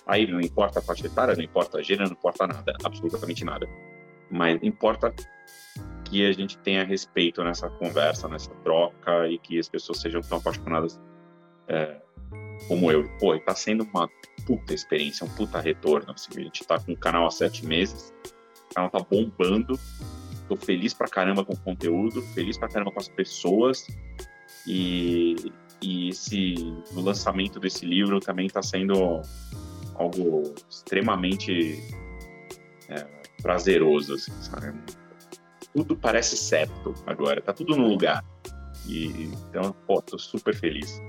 Aí 0.06 0.30
não 0.30 0.42
importa 0.42 0.80
a 0.80 0.82
faixa 0.82 1.06
etária, 1.06 1.34
não 1.34 1.42
importa 1.42 1.78
a 1.78 1.82
gênero, 1.82 2.10
não 2.10 2.16
importa 2.16 2.46
nada, 2.46 2.76
absolutamente 2.84 3.44
nada. 3.46 3.66
Mas 4.30 4.62
importa 4.62 5.14
que 6.04 6.26
a 6.26 6.32
gente 6.32 6.58
tenha 6.58 6.84
respeito 6.84 7.42
nessa 7.42 7.70
conversa, 7.70 8.28
nessa 8.28 8.50
troca 8.56 9.26
e 9.28 9.38
que 9.38 9.58
as 9.58 9.70
pessoas 9.70 10.02
sejam 10.02 10.20
tão 10.20 10.36
apaixonadas 10.36 11.00
é, 11.66 11.96
como 12.68 12.90
eu. 12.90 13.08
Pô, 13.18 13.38
tá 13.38 13.54
sendo 13.54 13.84
uma 13.84 14.08
puta 14.46 14.74
experiência, 14.74 15.26
um 15.26 15.30
puta 15.30 15.60
retorno. 15.60 16.12
Assim, 16.12 16.30
a 16.36 16.40
gente 16.40 16.64
tá 16.64 16.78
com 16.78 16.92
o 16.92 16.96
canal 16.96 17.26
há 17.26 17.30
sete 17.30 17.66
meses, 17.66 18.12
o 18.70 18.74
canal 18.74 18.90
tá 18.90 19.00
bombando. 19.00 19.78
Tô 20.48 20.56
feliz 20.56 20.92
pra 20.92 21.08
caramba 21.08 21.44
com 21.44 21.54
o 21.54 21.60
conteúdo, 21.60 22.20
feliz 22.34 22.58
pra 22.58 22.68
caramba 22.68 22.90
com 22.90 23.00
as 23.00 23.08
pessoas. 23.08 23.86
E, 24.66 25.36
e 25.80 26.10
esse, 26.10 26.54
o 26.92 27.00
lançamento 27.00 27.58
desse 27.58 27.86
livro 27.86 28.20
também 28.20 28.48
tá 28.48 28.62
sendo 28.62 29.22
algo 29.94 30.54
extremamente 30.68 31.82
é, 32.88 33.06
prazeroso, 33.40 34.14
assim, 34.14 34.32
sabe? 34.42 34.78
Tudo 35.74 35.96
parece 35.96 36.36
certo 36.36 36.94
agora, 37.06 37.40
tá 37.40 37.52
tudo 37.52 37.76
no 37.76 37.86
lugar. 37.86 38.24
E, 38.86 39.30
então, 39.48 39.74
pô, 39.86 40.02
tô 40.02 40.18
super 40.18 40.54
feliz. 40.54 41.00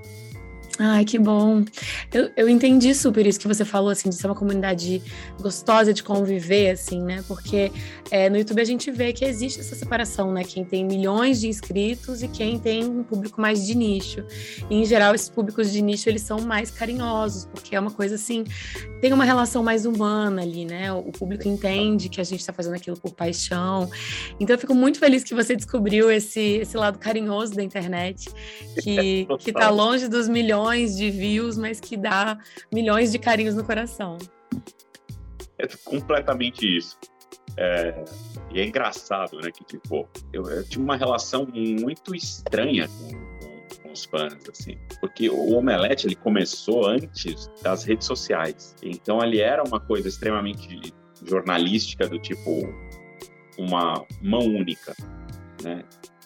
Ai, 0.78 1.04
que 1.04 1.18
bom. 1.18 1.64
Eu, 2.12 2.30
eu 2.36 2.48
entendi 2.48 2.94
super 2.94 3.24
isso 3.24 3.38
que 3.38 3.46
você 3.46 3.64
falou, 3.64 3.90
assim, 3.90 4.08
de 4.08 4.16
ser 4.16 4.26
uma 4.26 4.34
comunidade 4.34 5.00
gostosa 5.40 5.94
de 5.94 6.02
conviver, 6.02 6.70
assim, 6.70 7.00
né? 7.00 7.22
Porque 7.28 7.70
é, 8.10 8.28
no 8.28 8.36
YouTube 8.36 8.60
a 8.60 8.64
gente 8.64 8.90
vê 8.90 9.12
que 9.12 9.24
existe 9.24 9.60
essa 9.60 9.76
separação, 9.76 10.32
né? 10.32 10.42
Quem 10.42 10.64
tem 10.64 10.84
milhões 10.84 11.40
de 11.40 11.48
inscritos 11.48 12.24
e 12.24 12.28
quem 12.28 12.58
tem 12.58 12.84
um 12.84 13.04
público 13.04 13.40
mais 13.40 13.64
de 13.64 13.76
nicho. 13.76 14.24
E, 14.68 14.74
em 14.74 14.84
geral, 14.84 15.14
esses 15.14 15.28
públicos 15.28 15.70
de 15.70 15.80
nicho, 15.80 16.08
eles 16.08 16.22
são 16.22 16.40
mais 16.40 16.72
carinhosos, 16.72 17.46
porque 17.46 17.76
é 17.76 17.80
uma 17.80 17.92
coisa, 17.92 18.16
assim, 18.16 18.42
tem 19.00 19.12
uma 19.12 19.24
relação 19.24 19.62
mais 19.62 19.86
humana 19.86 20.42
ali, 20.42 20.64
né? 20.64 20.92
O 20.92 21.12
público 21.12 21.46
entende 21.46 22.08
que 22.08 22.20
a 22.20 22.24
gente 22.24 22.40
está 22.40 22.52
fazendo 22.52 22.74
aquilo 22.74 22.96
por 22.96 23.12
paixão. 23.12 23.88
Então, 24.40 24.54
eu 24.54 24.58
fico 24.58 24.74
muito 24.74 24.98
feliz 24.98 25.22
que 25.22 25.36
você 25.36 25.54
descobriu 25.54 26.10
esse, 26.10 26.40
esse 26.40 26.76
lado 26.76 26.98
carinhoso 26.98 27.54
da 27.54 27.62
internet, 27.62 28.28
que, 28.82 29.28
que 29.38 29.52
tá 29.52 29.70
longe 29.70 30.08
dos 30.08 30.28
milhões 30.28 30.63
milhões 30.64 30.96
de 30.96 31.10
views, 31.10 31.58
mas 31.58 31.78
que 31.78 31.96
dá 31.96 32.38
milhões 32.72 33.12
de 33.12 33.18
carinhos 33.18 33.54
no 33.54 33.62
coração. 33.62 34.16
É 35.58 35.66
completamente 35.84 36.64
isso. 36.64 36.98
É, 37.56 38.04
e 38.50 38.60
é 38.60 38.64
engraçado, 38.64 39.38
né? 39.40 39.50
Que 39.52 39.64
tipo, 39.64 40.08
eu, 40.32 40.42
eu 40.44 40.64
tive 40.66 40.82
uma 40.82 40.96
relação 40.96 41.46
muito 41.46 42.14
estranha 42.14 42.88
com, 42.88 43.82
com, 43.82 43.92
os 43.92 44.04
fãs, 44.06 44.36
assim, 44.50 44.76
porque 45.00 45.28
o 45.28 45.52
Omelete 45.52 46.06
ele 46.06 46.16
começou 46.16 46.86
antes 46.86 47.48
das 47.62 47.84
redes 47.84 48.06
sociais, 48.06 48.74
então 48.82 49.22
ele 49.22 49.40
era 49.40 49.62
uma 49.62 49.78
coisa 49.78 50.08
extremamente 50.08 50.92
jornalística 51.24 52.08
do 52.08 52.18
tipo 52.18 52.62
uma 53.56 54.04
mão 54.20 54.40
única, 54.40 54.96
né? 55.62 55.84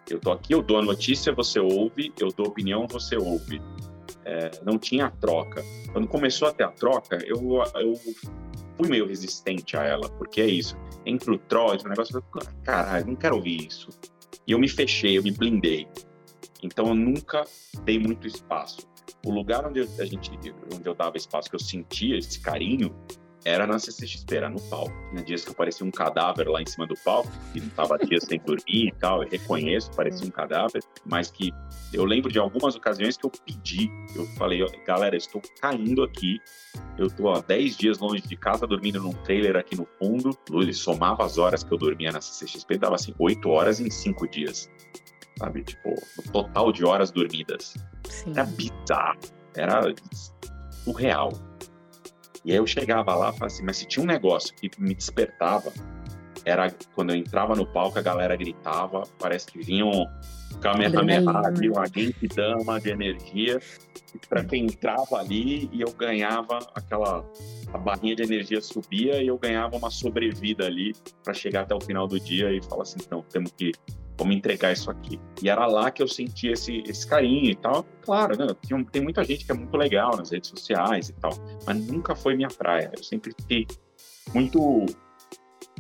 Eu 0.09 0.19
tô 0.19 0.33
aqui, 0.33 0.55
eu 0.55 0.63
dou 0.63 0.79
a 0.79 0.83
notícia, 0.83 1.31
você 1.35 1.61
ouve, 1.61 2.11
eu 2.19 2.29
dou 2.29 2.47
opinião, 2.47 2.87
você 2.87 3.17
ouve 3.17 3.61
é, 4.29 4.51
não 4.63 4.79
tinha 4.79 5.11
troca. 5.11 5.65
Quando 5.91 6.07
começou 6.07 6.49
a 6.49 6.53
ter 6.53 6.65
a 6.65 6.71
troca, 6.71 7.19
eu, 7.25 7.63
eu 7.77 7.95
fui 8.77 8.89
meio 8.89 9.07
resistente 9.07 9.75
a 9.75 9.85
ela, 9.85 10.09
porque 10.11 10.43
é 10.43 10.47
isso. 10.47 10.77
Entre 11.07 11.31
o 11.31 11.39
troll, 11.39 11.73
o 11.83 11.89
negócio, 11.89 12.19
eu 12.19 12.43
caralho, 12.63 13.07
não 13.07 13.17
quero 13.17 13.37
ouvir 13.37 13.67
isso. 13.67 13.89
E 14.47 14.53
eu 14.53 14.59
me 14.59 14.69
fechei, 14.69 15.17
eu 15.17 15.23
me 15.23 15.31
blindei. 15.31 15.89
Então 16.63 16.89
eu 16.89 16.95
nunca 16.95 17.45
dei 17.85 17.99
muito 17.99 18.27
espaço. 18.27 18.87
O 19.25 19.31
lugar 19.31 19.67
onde 19.67 19.81
a 19.81 20.05
gente, 20.05 20.31
onde 20.75 20.87
eu 20.87 20.95
dava 20.95 21.17
espaço, 21.17 21.49
que 21.49 21.57
eu 21.57 21.61
sentia 21.61 22.19
esse 22.19 22.39
carinho, 22.41 22.95
era 23.45 23.67
na 23.67 23.79
CCXP, 23.79 24.37
era 24.37 24.49
no 24.49 24.61
palco. 24.63 24.93
Tinha 25.11 25.23
dias 25.23 25.45
que 25.45 25.51
eu 25.51 25.55
parecia 25.55 25.87
um 25.87 25.91
cadáver 25.91 26.49
lá 26.49 26.61
em 26.61 26.67
cima 26.67 26.87
do 26.87 26.95
palco, 27.05 27.31
que 27.53 27.61
não 27.61 27.69
tava 27.71 27.99
dias 27.99 28.25
sem 28.25 28.39
dormir 28.41 28.89
e 28.89 28.93
tal, 28.93 29.23
eu 29.23 29.29
reconheço, 29.29 29.91
parecia 29.93 30.27
um 30.27 30.31
cadáver, 30.31 30.83
mas 31.05 31.31
que 31.31 31.53
eu 31.93 32.05
lembro 32.05 32.31
de 32.31 32.39
algumas 32.39 32.75
ocasiões 32.77 33.17
que 33.17 33.27
eu 33.27 33.31
pedi, 33.31 33.91
eu 34.15 34.27
falei, 34.37 34.65
galera, 34.87 35.17
estou 35.17 35.41
caindo 35.61 36.03
aqui, 36.03 36.39
eu 36.99 37.09
tô 37.09 37.31
há 37.31 37.41
10 37.41 37.77
dias 37.77 37.99
longe 37.99 38.23
de 38.23 38.37
casa, 38.37 38.67
dormindo 38.67 39.01
num 39.01 39.13
trailer 39.13 39.57
aqui 39.57 39.77
no 39.77 39.87
fundo, 39.99 40.37
ele 40.53 40.75
somava 40.75 41.25
as 41.25 41.39
horas 41.39 41.63
que 41.63 41.73
eu 41.73 41.79
dormia 41.79 42.13
na 42.13 42.21
CCXP, 42.21 42.79
dava 42.79 42.97
assim, 42.97 43.15
8 43.19 43.49
horas 43.49 43.81
em 43.81 43.91
5 43.91 44.29
dias, 44.29 44.71
sabe? 45.39 45.63
Tipo, 45.63 45.95
o 46.19 46.33
total 46.33 46.73
de 46.73 46.85
horas 46.85 47.11
dormidas. 47.11 47.75
Sim. 48.09 48.33
Era 48.33 48.45
bizarro, 48.45 49.21
era 49.55 49.95
surreal. 50.85 51.33
E 52.45 52.53
aí 52.53 52.57
eu 52.57 52.67
chegava 52.67 53.15
lá 53.15 53.31
e 53.31 53.33
falava 53.33 53.47
assim, 53.47 53.65
mas 53.65 53.77
se 53.77 53.87
tinha 53.87 54.03
um 54.03 54.07
negócio 54.07 54.55
que 54.55 54.71
me 54.79 54.95
despertava, 54.95 55.73
era 56.45 56.73
quando 56.95 57.11
eu 57.11 57.17
entrava 57.17 57.55
no 57.55 57.67
palco, 57.67 57.99
a 57.99 58.03
galera 58.03 58.37
gritava, 58.37 59.03
parece 59.19 59.47
que 59.47 59.59
vinham 59.59 59.91
Kamehameha, 60.61 61.23
viu 61.57 61.73
uma 61.73 61.85
dama 62.35 62.81
de 62.81 62.91
energia, 62.91 63.61
para 64.29 64.45
quem 64.45 64.65
entrava 64.65 65.19
ali 65.19 65.69
e 65.73 65.81
eu 65.81 65.93
ganhava 65.93 66.59
aquela 66.75 67.25
a 67.73 67.79
barrinha 67.79 68.17
de 68.17 68.23
energia 68.23 68.61
subia 68.61 69.23
e 69.23 69.27
eu 69.27 69.39
ganhava 69.39 69.77
uma 69.77 69.91
sobrevida 69.91 70.67
ali 70.67 70.95
para 71.23 71.35
chegar 71.35 71.63
até 71.63 71.75
o 71.75 71.81
final 71.81 72.09
do 72.09 72.19
dia 72.19 72.51
e 72.51 72.63
falar 72.63 72.83
assim, 72.83 72.99
não, 73.11 73.23
temos 73.23 73.53
que 73.53 73.73
vamos 74.19 74.37
entregar 74.37 74.73
isso 74.73 74.91
aqui. 74.91 75.19
E 75.41 75.49
era 75.49 75.67
lá 75.67 75.91
que 75.91 76.03
eu 76.03 76.09
sentia 76.09 76.53
esse, 76.53 76.83
esse 76.87 77.07
carinho 77.07 77.51
e 77.51 77.55
tal. 77.55 77.85
Claro, 78.03 78.37
né? 78.37 78.47
tem, 78.67 78.85
tem 78.85 79.03
muita 79.03 79.25
gente 79.25 79.47
que 79.47 79.53
é 79.53 79.55
muito 79.55 79.75
legal 79.77 80.17
nas 80.17 80.31
redes 80.31 80.51
sociais 80.51 81.09
e 81.09 81.13
tal, 81.15 81.31
mas 81.65 81.87
nunca 81.87 82.15
foi 82.17 82.35
minha 82.35 82.49
praia. 82.49 82.91
Eu 82.97 83.03
sempre 83.03 83.33
fiquei 83.39 83.67
muito 84.35 84.59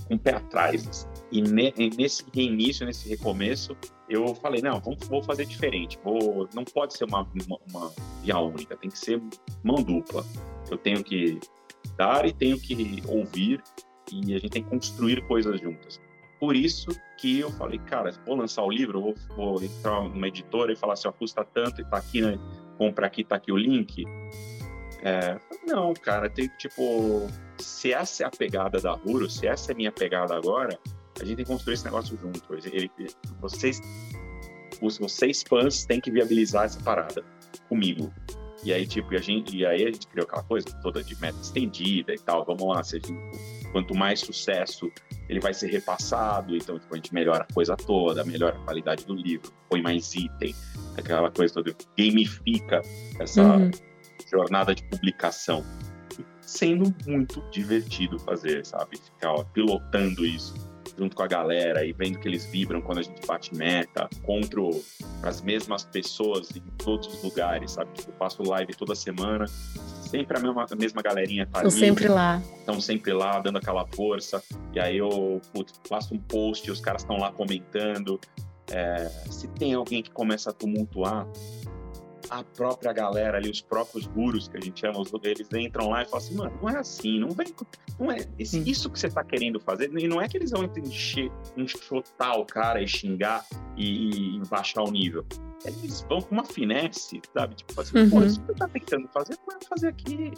com 0.06 0.14
o 0.14 0.18
pé 0.18 0.34
atrás. 0.34 0.86
Assim. 0.86 1.08
E 1.32 1.42
ne, 1.42 1.74
nesse 1.96 2.24
reinício, 2.32 2.86
nesse 2.86 3.08
recomeço, 3.08 3.76
eu 4.08 4.34
falei, 4.36 4.62
não, 4.62 4.80
vamos, 4.80 5.06
vou 5.08 5.22
fazer 5.22 5.44
diferente. 5.44 5.98
Vou, 6.02 6.48
não 6.54 6.64
pode 6.64 6.94
ser 6.94 7.04
uma, 7.04 7.22
uma, 7.22 7.58
uma 7.68 7.92
via 8.22 8.38
única, 8.38 8.76
tem 8.76 8.90
que 8.90 8.98
ser 8.98 9.20
mão 9.64 9.82
dupla. 9.82 10.24
Eu 10.70 10.78
tenho 10.78 11.02
que 11.02 11.40
dar 11.96 12.24
e 12.24 12.32
tenho 12.32 12.58
que 12.58 13.02
ouvir 13.06 13.62
e 14.12 14.34
a 14.34 14.38
gente 14.38 14.50
tem 14.50 14.62
que 14.62 14.70
construir 14.70 15.26
coisas 15.26 15.60
juntas. 15.60 16.00
Por 16.38 16.54
isso 16.54 16.88
que 17.16 17.40
eu 17.40 17.50
falei, 17.50 17.78
cara, 17.80 18.12
vou 18.24 18.36
lançar 18.36 18.62
o 18.62 18.70
livro, 18.70 19.00
vou, 19.00 19.14
vou 19.36 19.62
entrar 19.62 20.02
numa 20.02 20.28
editora 20.28 20.72
e 20.72 20.76
falar 20.76 20.92
assim, 20.92 21.08
ó, 21.08 21.12
custa 21.12 21.44
tanto 21.44 21.80
e 21.80 21.84
tá 21.84 21.96
aqui, 21.96 22.20
né? 22.20 22.38
Compra 22.76 23.06
aqui, 23.06 23.24
tá 23.24 23.36
aqui 23.36 23.50
o 23.50 23.56
link. 23.56 24.04
É, 25.02 25.38
não, 25.66 25.92
cara, 25.94 26.30
tem 26.30 26.48
tipo, 26.58 27.26
se 27.58 27.92
essa 27.92 28.24
é 28.24 28.26
a 28.26 28.30
pegada 28.30 28.80
da 28.80 28.92
Ruro, 28.92 29.28
se 29.28 29.46
essa 29.46 29.72
é 29.72 29.74
a 29.74 29.76
minha 29.76 29.92
pegada 29.92 30.36
agora, 30.36 30.78
a 31.20 31.24
gente 31.24 31.36
tem 31.36 31.44
que 31.44 31.50
construir 31.50 31.74
esse 31.74 31.84
negócio 31.84 32.16
junto. 32.16 32.54
Ele, 32.54 32.90
vocês, 33.40 33.80
os, 34.80 34.98
vocês 34.98 35.42
fãs 35.42 35.84
têm 35.84 36.00
que 36.00 36.10
viabilizar 36.10 36.64
essa 36.64 36.80
parada 36.80 37.24
comigo. 37.68 38.12
E 38.64 38.72
aí, 38.72 38.86
tipo, 38.86 39.14
a 39.14 39.18
gente, 39.18 39.56
e 39.56 39.64
aí 39.64 39.84
a 39.84 39.90
gente 39.90 40.06
criou 40.08 40.26
aquela 40.26 40.42
coisa 40.42 40.66
toda 40.82 41.02
de 41.02 41.20
meta 41.20 41.38
estendida 41.40 42.12
e 42.12 42.18
tal. 42.18 42.44
Vamos 42.44 42.66
lá, 42.66 42.82
se 42.82 42.96
gente, 42.98 43.12
quanto 43.72 43.94
mais 43.94 44.20
sucesso 44.20 44.90
ele 45.28 45.40
vai 45.40 45.52
ser 45.52 45.70
repassado, 45.70 46.56
então 46.56 46.78
tipo, 46.78 46.92
a 46.92 46.96
gente 46.96 47.12
melhora 47.12 47.46
a 47.48 47.52
coisa 47.52 47.76
toda, 47.76 48.24
melhora 48.24 48.56
a 48.56 48.64
qualidade 48.64 49.04
do 49.04 49.14
livro, 49.14 49.52
põe 49.68 49.82
mais 49.82 50.14
item, 50.14 50.54
aquela 50.96 51.30
coisa 51.30 51.54
toda, 51.54 51.74
gamifica 51.96 52.80
essa, 53.18 53.42
uhum. 53.42 53.70
jornada 54.30 54.74
de 54.74 54.82
publicação. 54.84 55.64
Sendo 56.40 56.94
muito 57.06 57.42
divertido 57.50 58.18
fazer, 58.18 58.64
sabe? 58.64 58.96
Ficar 58.96 59.32
ó, 59.32 59.44
pilotando 59.44 60.24
isso 60.24 60.54
junto 60.96 61.14
com 61.14 61.22
a 61.22 61.26
galera 61.26 61.84
e 61.84 61.92
vendo 61.92 62.18
que 62.18 62.26
eles 62.26 62.44
vibram 62.46 62.80
quando 62.80 62.98
a 62.98 63.02
gente 63.02 63.24
bate 63.24 63.54
meta, 63.54 64.08
contra 64.22 64.60
as 65.22 65.40
mesmas 65.40 65.84
pessoas 65.84 66.50
em 66.56 66.60
todos 66.76 67.06
os 67.06 67.22
lugares, 67.22 67.72
sabe? 67.72 67.92
Tipo, 67.92 68.10
eu 68.10 68.16
faço 68.16 68.42
live 68.42 68.74
toda 68.74 68.94
semana, 68.94 69.44
sempre 70.08 70.36
a 70.36 70.40
mesma, 70.40 70.66
a 70.70 70.76
mesma 70.76 71.02
galerinha 71.02 71.46
tá 71.46 71.58
Estão 71.58 71.70
sempre 71.70 72.08
lá. 72.08 72.42
Estão 72.58 72.80
sempre 72.80 73.12
lá, 73.12 73.38
dando 73.40 73.58
aquela 73.58 73.86
força. 73.86 74.42
E 74.72 74.80
aí 74.80 74.98
eu 74.98 75.40
putz, 75.52 75.78
faço 75.88 76.14
um 76.14 76.18
post 76.18 76.66
e 76.66 76.72
os 76.72 76.80
caras 76.80 77.02
estão 77.02 77.18
lá 77.18 77.30
comentando. 77.30 78.20
É, 78.70 79.08
se 79.30 79.48
tem 79.48 79.74
alguém 79.74 80.02
que 80.02 80.10
começa 80.10 80.50
a 80.50 80.52
tumultuar, 80.52 81.26
a 82.30 82.44
própria 82.44 82.92
galera 82.92 83.38
ali, 83.38 83.50
os 83.50 83.62
próprios 83.62 84.06
gurus 84.06 84.48
que 84.48 84.58
a 84.58 84.60
gente 84.60 84.80
chama, 84.80 85.02
eles 85.22 85.48
entram 85.54 85.88
lá 85.88 86.02
e 86.02 86.04
falam 86.04 86.18
assim, 86.18 86.34
mano, 86.34 86.58
não 86.60 86.68
é 86.68 86.76
assim, 86.76 87.18
não 87.18 87.30
vem, 87.30 87.46
não 87.98 88.12
é 88.12 88.26
esse, 88.38 88.58
isso 88.68 88.90
que 88.90 88.98
você 88.98 89.08
tá 89.08 89.24
querendo 89.24 89.58
fazer, 89.58 89.90
e 89.96 90.06
não 90.06 90.20
é 90.20 90.28
que 90.28 90.36
eles 90.36 90.50
vão 90.50 90.70
encher, 90.76 91.32
enxotar 91.56 92.38
o 92.38 92.44
cara 92.44 92.82
e 92.82 92.86
xingar 92.86 93.46
e, 93.76 94.36
e 94.36 94.40
baixar 94.50 94.82
o 94.82 94.90
nível 94.90 95.24
eles 95.64 96.02
vão 96.08 96.20
com 96.20 96.34
uma 96.34 96.44
finesse, 96.44 97.20
sabe? 97.34 97.56
Tipo 97.56 97.80
assim, 97.80 97.98
uhum. 97.98 98.10
pô, 98.10 98.22
isso 98.22 98.40
que 98.40 98.46
você 98.46 98.54
tá 98.54 98.68
tentando 98.68 99.08
fazer, 99.08 99.36
não 99.46 99.60
fazer 99.68 99.88
aqui. 99.88 100.32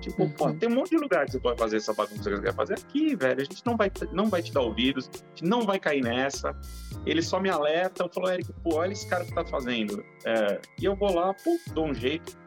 Tipo, 0.00 0.22
uhum. 0.22 0.30
pô, 0.30 0.52
tem 0.54 0.68
um 0.68 0.74
monte 0.74 0.90
de 0.90 0.96
lugar 0.96 1.26
que 1.26 1.32
você 1.32 1.40
pode 1.40 1.58
fazer 1.58 1.76
essa 1.76 1.92
bagunça 1.92 2.30
que 2.30 2.36
você 2.36 2.42
quer 2.42 2.54
fazer 2.54 2.74
aqui, 2.74 3.14
velho. 3.14 3.40
A 3.40 3.44
gente 3.44 3.62
não 3.66 3.76
vai, 3.76 3.92
não 4.12 4.28
vai 4.28 4.42
te 4.42 4.52
dar 4.52 4.62
ouvidos, 4.62 5.10
a 5.12 5.28
gente 5.28 5.44
não 5.44 5.62
vai 5.62 5.78
cair 5.78 6.02
nessa. 6.02 6.56
Ele 7.04 7.22
só 7.22 7.38
me 7.38 7.50
alerta, 7.50 8.08
falou, 8.08 8.30
Eric, 8.30 8.52
pô, 8.62 8.76
olha 8.76 8.92
esse 8.92 9.06
cara 9.06 9.24
que 9.24 9.34
tá 9.34 9.44
fazendo. 9.44 10.02
É, 10.24 10.60
e 10.80 10.84
eu 10.84 10.96
vou 10.96 11.12
lá, 11.14 11.34
pô, 11.34 11.58
dou 11.74 11.86
um 11.86 11.94
jeito. 11.94 12.40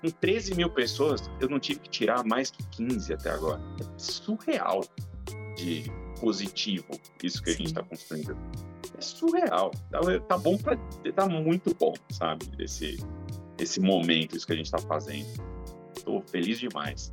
Com 0.00 0.10
13 0.10 0.54
mil 0.54 0.70
pessoas, 0.70 1.28
eu 1.40 1.48
não 1.48 1.58
tive 1.58 1.80
que 1.80 1.90
tirar 1.90 2.24
mais 2.24 2.50
que 2.50 2.62
15 2.68 3.12
até 3.14 3.30
agora. 3.30 3.60
É 3.80 3.98
surreal 3.98 4.84
de 5.56 5.90
positivo 6.20 6.86
isso 7.22 7.42
que 7.42 7.50
Sim. 7.50 7.54
a 7.54 7.58
gente 7.58 7.66
está 7.66 7.82
construindo 7.82 8.36
é 8.98 9.00
surreal. 9.00 9.70
Tá, 9.90 10.00
tá 10.26 10.38
bom 10.38 10.58
para 10.58 10.76
tá 11.14 11.28
muito 11.28 11.74
bom, 11.74 11.94
sabe? 12.10 12.46
Esse 12.58 12.98
esse 13.58 13.80
momento, 13.80 14.36
isso 14.36 14.46
que 14.46 14.52
a 14.52 14.56
gente 14.56 14.66
está 14.66 14.78
fazendo. 14.78 15.26
Estou 15.96 16.22
feliz 16.30 16.58
demais. 16.58 17.12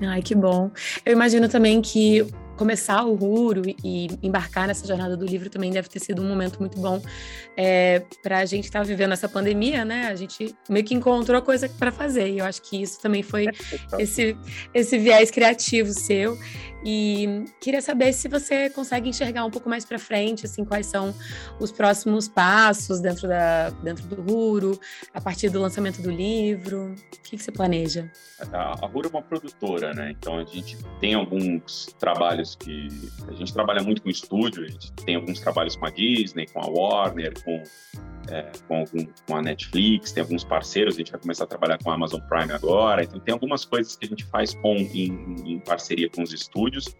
Ai, 0.00 0.22
que 0.22 0.34
bom. 0.34 0.70
Eu 1.04 1.12
imagino 1.12 1.48
também 1.48 1.80
que 1.80 2.26
começar 2.56 3.04
o 3.04 3.14
Ruro 3.14 3.62
e 3.84 4.08
embarcar 4.22 4.66
nessa 4.66 4.86
jornada 4.86 5.16
do 5.16 5.26
livro 5.26 5.50
também 5.50 5.70
deve 5.70 5.88
ter 5.88 6.00
sido 6.00 6.22
um 6.22 6.28
momento 6.28 6.58
muito 6.58 6.78
bom 6.78 7.02
é, 7.56 8.02
para 8.22 8.38
a 8.38 8.44
gente 8.46 8.64
estar 8.64 8.80
tá 8.80 8.84
vivendo 8.84 9.12
essa 9.12 9.28
pandemia, 9.28 9.84
né? 9.84 10.06
A 10.06 10.14
gente 10.14 10.54
meio 10.68 10.84
que 10.84 10.94
encontrou 10.94 11.40
coisa 11.42 11.68
para 11.68 11.92
fazer 11.92 12.28
e 12.28 12.38
eu 12.38 12.44
acho 12.46 12.62
que 12.62 12.80
isso 12.80 13.00
também 13.00 13.22
foi 13.22 13.46
esse, 13.98 14.36
esse 14.72 14.98
viés 14.98 15.30
criativo 15.30 15.92
seu. 15.92 16.38
E 16.88 17.46
queria 17.60 17.82
saber 17.82 18.12
se 18.12 18.28
você 18.28 18.70
consegue 18.70 19.08
enxergar 19.08 19.44
um 19.44 19.50
pouco 19.50 19.68
mais 19.68 19.84
para 19.84 19.98
frente, 19.98 20.46
assim, 20.46 20.64
quais 20.64 20.86
são 20.86 21.12
os 21.58 21.72
próximos 21.72 22.28
passos 22.28 23.00
dentro, 23.00 23.26
da, 23.26 23.70
dentro 23.82 24.06
do 24.06 24.22
Ruro, 24.22 24.78
a 25.12 25.20
partir 25.20 25.48
do 25.48 25.60
lançamento 25.60 26.00
do 26.00 26.12
livro. 26.12 26.94
O 26.94 27.22
que, 27.24 27.36
que 27.36 27.42
você 27.42 27.50
planeja? 27.50 28.08
A, 28.52 28.86
Ruro 28.86 29.08
é 29.08 29.10
uma 29.10 29.22
produtora, 29.22 29.92
né? 29.94 30.12
Então 30.12 30.38
a 30.38 30.44
gente 30.44 30.78
tem 31.00 31.14
alguns 31.14 31.86
trabalhos 31.98 32.54
que 32.54 32.86
a 33.26 33.32
gente 33.32 33.52
trabalha 33.52 33.82
muito 33.82 34.00
com 34.00 34.08
estúdio, 34.08 34.64
a 34.64 34.68
gente 34.68 34.92
tem 34.92 35.16
alguns 35.16 35.40
trabalhos 35.40 35.74
com 35.74 35.86
a 35.86 35.90
Disney, 35.90 36.46
com 36.46 36.60
a 36.60 36.68
Warner, 36.68 37.34
com, 37.42 37.64
é, 38.30 38.50
com, 38.66 38.84
com, 39.26 39.36
a 39.36 39.42
Netflix, 39.42 40.12
tem 40.12 40.22
alguns 40.22 40.44
parceiros, 40.44 40.94
a 40.94 40.98
gente 40.98 41.10
vai 41.10 41.20
começar 41.20 41.44
a 41.44 41.46
trabalhar 41.46 41.78
com 41.82 41.90
a 41.90 41.94
Amazon 41.94 42.20
Prime 42.22 42.52
agora, 42.52 43.04
então 43.04 43.20
tem 43.20 43.32
algumas 43.32 43.64
coisas 43.64 43.96
que 43.96 44.06
a 44.06 44.08
gente 44.08 44.24
faz 44.24 44.54
com, 44.54 44.74
em, 44.76 45.36
em 45.44 45.58
parceria 45.60 46.08
com 46.08 46.22
os 46.22 46.32
estúdios, 46.32 46.94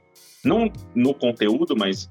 não 0.45 0.71
no 0.95 1.15
conteúdo, 1.15 1.77
mas 1.77 2.09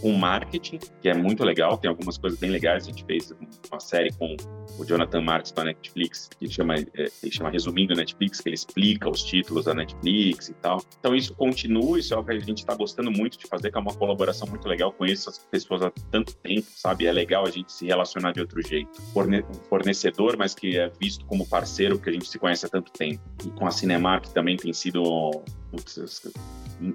com 0.00 0.12
marketing, 0.12 0.78
que 1.00 1.08
é 1.08 1.14
muito 1.14 1.44
legal, 1.44 1.76
tem 1.78 1.88
algumas 1.88 2.18
coisas 2.18 2.38
bem 2.38 2.50
legais. 2.50 2.84
A 2.84 2.86
gente 2.86 3.04
fez 3.04 3.32
uma 3.70 3.80
série 3.80 4.12
com 4.12 4.36
o 4.78 4.84
Jonathan 4.84 5.20
Marks 5.20 5.52
da 5.52 5.64
Netflix, 5.64 6.28
que 6.38 6.48
chama, 6.48 6.74
é, 6.74 7.10
que 7.20 7.30
chama 7.30 7.50
Resumindo 7.50 7.94
Netflix, 7.94 8.40
que 8.40 8.48
ele 8.48 8.54
explica 8.54 9.08
os 9.08 9.22
títulos 9.22 9.64
da 9.64 9.74
Netflix 9.74 10.48
e 10.48 10.54
tal. 10.54 10.82
Então 10.98 11.14
isso 11.14 11.34
continua, 11.34 11.98
isso 11.98 12.14
é 12.14 12.16
o 12.16 12.24
que 12.24 12.32
a 12.32 12.38
gente 12.38 12.58
está 12.58 12.74
gostando 12.74 13.10
muito 13.10 13.38
de 13.38 13.46
fazer, 13.46 13.70
que 13.70 13.78
é 13.78 13.80
uma 13.80 13.94
colaboração 13.94 14.46
muito 14.48 14.68
legal. 14.68 14.92
Conheço 14.92 15.30
as 15.30 15.38
pessoas 15.38 15.82
há 15.82 15.90
tanto 16.10 16.36
tempo, 16.36 16.66
sabe? 16.74 17.06
É 17.06 17.12
legal 17.12 17.46
a 17.46 17.50
gente 17.50 17.72
se 17.72 17.86
relacionar 17.86 18.32
de 18.32 18.40
outro 18.40 18.60
jeito. 18.62 19.00
Forne 19.12 19.44
fornecedor, 19.68 20.36
mas 20.36 20.54
que 20.54 20.78
é 20.78 20.90
visto 21.00 21.24
como 21.26 21.46
parceiro, 21.46 21.98
que 21.98 22.10
a 22.10 22.12
gente 22.12 22.28
se 22.28 22.38
conhece 22.38 22.66
há 22.66 22.68
tanto 22.68 22.92
tempo. 22.92 23.22
E 23.44 23.50
com 23.50 23.66
a 23.66 23.70
Cinemark 23.70 24.26
também 24.32 24.56
tem 24.56 24.72
sido 24.72 25.30
putz, 25.70 26.22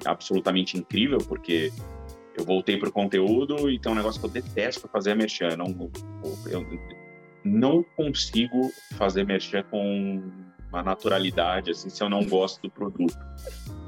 absolutamente 0.06 0.78
incrível, 0.78 1.18
porque 1.20 1.72
eu 2.36 2.46
voltei 2.46 2.78
para 2.78 2.90
o 2.90 2.92
conteúdo 2.92 3.70
e 3.70 3.80
tem 3.80 3.92
um 3.92 3.96
negócio 3.96 4.20
que 4.20 4.26
eu 4.26 4.32
detesto 4.32 4.88
fazer 4.88 5.16
merchan. 5.16 5.58
Não, 5.58 5.92
eu 6.50 6.66
não 7.44 7.84
consigo 7.96 8.72
fazer 8.96 9.26
merchan 9.26 9.64
com 9.64 10.22
uma 10.70 10.82
naturalidade, 10.82 11.72
assim, 11.72 11.90
se 11.90 12.02
eu 12.02 12.10
não 12.10 12.24
gosto 12.24 12.62
do 12.62 12.70
produto. 12.70 13.18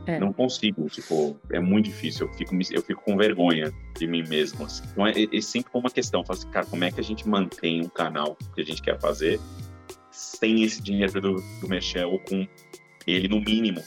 É. 0.05 0.19
Não 0.19 0.33
consigo, 0.33 0.89
tipo, 0.89 1.39
é 1.49 1.59
muito 1.61 1.85
difícil. 1.85 2.27
Eu 2.27 2.33
fico, 2.33 2.53
eu 2.71 2.81
fico 2.81 3.01
com 3.03 3.15
vergonha 3.15 3.71
de 3.97 4.05
mim 4.05 4.21
mesmo. 4.27 4.65
Assim. 4.65 4.83
Então, 4.91 5.07
é, 5.07 5.13
é 5.31 5.41
sempre 5.41 5.71
uma 5.73 5.89
questão. 5.89 6.25
Falo 6.25 6.37
assim, 6.37 6.49
cara, 6.49 6.65
como 6.65 6.83
é 6.83 6.91
que 6.91 6.99
a 6.99 7.03
gente 7.03 7.27
mantém 7.27 7.81
um 7.81 7.87
canal 7.87 8.37
que 8.53 8.61
a 8.61 8.65
gente 8.65 8.81
quer 8.81 8.99
fazer 8.99 9.39
sem 10.11 10.63
esse 10.63 10.81
dinheiro 10.81 11.21
do, 11.21 11.35
do 11.61 11.69
merchan 11.69 12.07
ou 12.07 12.19
com 12.19 12.45
ele 13.07 13.29
no 13.29 13.39
mínimo? 13.39 13.81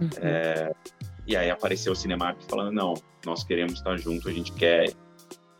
Uhum. 0.00 0.08
É, 0.18 0.72
e 1.30 1.36
aí 1.36 1.48
apareceu 1.48 1.92
o 1.92 1.96
Cinemark 1.96 2.42
falando, 2.48 2.72
não, 2.72 2.94
nós 3.24 3.44
queremos 3.44 3.74
estar 3.74 3.96
junto, 3.96 4.28
a 4.28 4.32
gente 4.32 4.50
quer 4.50 4.92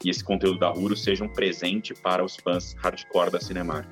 que 0.01 0.11
esse 0.11 0.25
conteúdo 0.25 0.59
da 0.59 0.73
Huro 0.73 0.97
seja 0.97 1.23
um 1.23 1.33
presente 1.33 1.95
para 1.95 2.25
os 2.25 2.35
fãs 2.35 2.75
hardcore 2.75 3.31
da 3.31 3.41
Cinemark. 3.41 3.87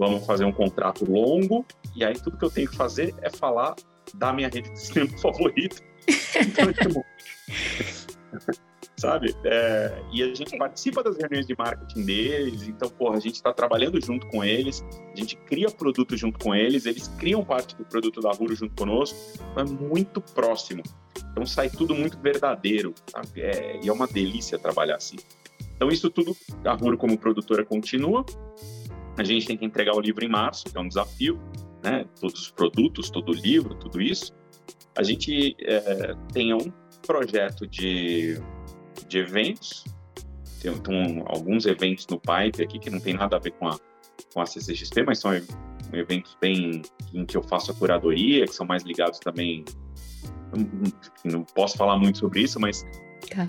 vamos 0.00 0.26
fazer 0.26 0.44
um 0.44 0.50
contrato 0.50 1.08
longo, 1.08 1.64
e 1.94 2.04
aí 2.04 2.14
tudo 2.14 2.36
que 2.36 2.44
eu 2.44 2.50
tenho 2.50 2.68
que 2.68 2.74
fazer 2.74 3.14
é 3.22 3.30
falar 3.30 3.76
da 4.14 4.32
minha 4.32 4.48
rede 4.48 4.68
de 4.68 4.80
cinema 4.80 5.16
favorita. 5.22 5.76
Então, 6.08 7.04
sabe? 9.06 9.36
É, 9.44 10.02
e 10.12 10.22
a 10.22 10.34
gente 10.34 10.58
participa 10.58 11.02
das 11.02 11.16
reuniões 11.16 11.46
de 11.46 11.54
marketing 11.56 12.04
deles, 12.04 12.66
então, 12.66 12.90
porra, 12.90 13.16
a 13.16 13.20
gente 13.20 13.36
está 13.36 13.52
trabalhando 13.52 14.04
junto 14.04 14.26
com 14.26 14.42
eles, 14.42 14.84
a 15.12 15.16
gente 15.16 15.36
cria 15.36 15.70
produto 15.70 16.16
junto 16.16 16.38
com 16.40 16.52
eles, 16.52 16.86
eles 16.86 17.06
criam 17.16 17.44
parte 17.44 17.76
do 17.76 17.84
produto 17.84 18.20
da 18.20 18.32
Ruro 18.32 18.54
junto 18.56 18.74
conosco, 18.74 19.16
então 19.52 19.64
é 19.64 19.64
muito 19.64 20.20
próximo. 20.20 20.82
Então 21.30 21.46
sai 21.46 21.70
tudo 21.70 21.94
muito 21.94 22.18
verdadeiro, 22.18 22.94
sabe? 23.06 23.42
É, 23.42 23.78
e 23.80 23.88
é 23.88 23.92
uma 23.92 24.08
delícia 24.08 24.58
trabalhar 24.58 24.96
assim. 24.96 25.16
Então 25.76 25.88
isso 25.88 26.10
tudo, 26.10 26.36
a 26.64 26.72
Ruro 26.72 26.98
como 26.98 27.16
produtora 27.16 27.64
continua, 27.64 28.24
a 29.16 29.22
gente 29.22 29.46
tem 29.46 29.56
que 29.56 29.64
entregar 29.64 29.94
o 29.94 30.00
livro 30.00 30.24
em 30.24 30.28
março, 30.28 30.64
que 30.64 30.76
é 30.76 30.80
um 30.80 30.88
desafio, 30.88 31.40
né? 31.82 32.06
Todos 32.20 32.40
os 32.40 32.50
produtos, 32.50 33.08
todo 33.08 33.30
o 33.30 33.34
livro, 33.34 33.74
tudo 33.76 34.00
isso. 34.00 34.34
A 34.96 35.02
gente 35.02 35.54
é, 35.60 36.14
tem 36.32 36.52
um 36.52 36.72
projeto 37.06 37.66
de 37.66 38.40
de 39.06 39.18
eventos. 39.18 39.84
Tem, 40.60 40.72
tem 40.78 41.22
alguns 41.26 41.66
eventos 41.66 42.06
no 42.08 42.18
pipe 42.18 42.62
aqui 42.62 42.78
que 42.78 42.90
não 42.90 43.00
tem 43.00 43.14
nada 43.14 43.36
a 43.36 43.38
ver 43.38 43.52
com 43.52 43.68
a, 43.68 43.78
com 44.32 44.40
a 44.40 44.46
CCXP, 44.46 45.02
mas 45.04 45.18
são 45.18 45.32
eventos 45.92 46.36
bem 46.40 46.82
em 47.14 47.24
que 47.24 47.36
eu 47.36 47.42
faço 47.42 47.70
a 47.70 47.74
curadoria, 47.74 48.44
que 48.46 48.54
são 48.54 48.66
mais 48.66 48.82
ligados 48.82 49.18
também. 49.18 49.64
Não, 50.54 50.92
não 51.24 51.44
posso 51.44 51.76
falar 51.76 51.98
muito 51.98 52.18
sobre 52.18 52.40
isso, 52.40 52.58
mas 52.60 52.84
tá. 53.30 53.46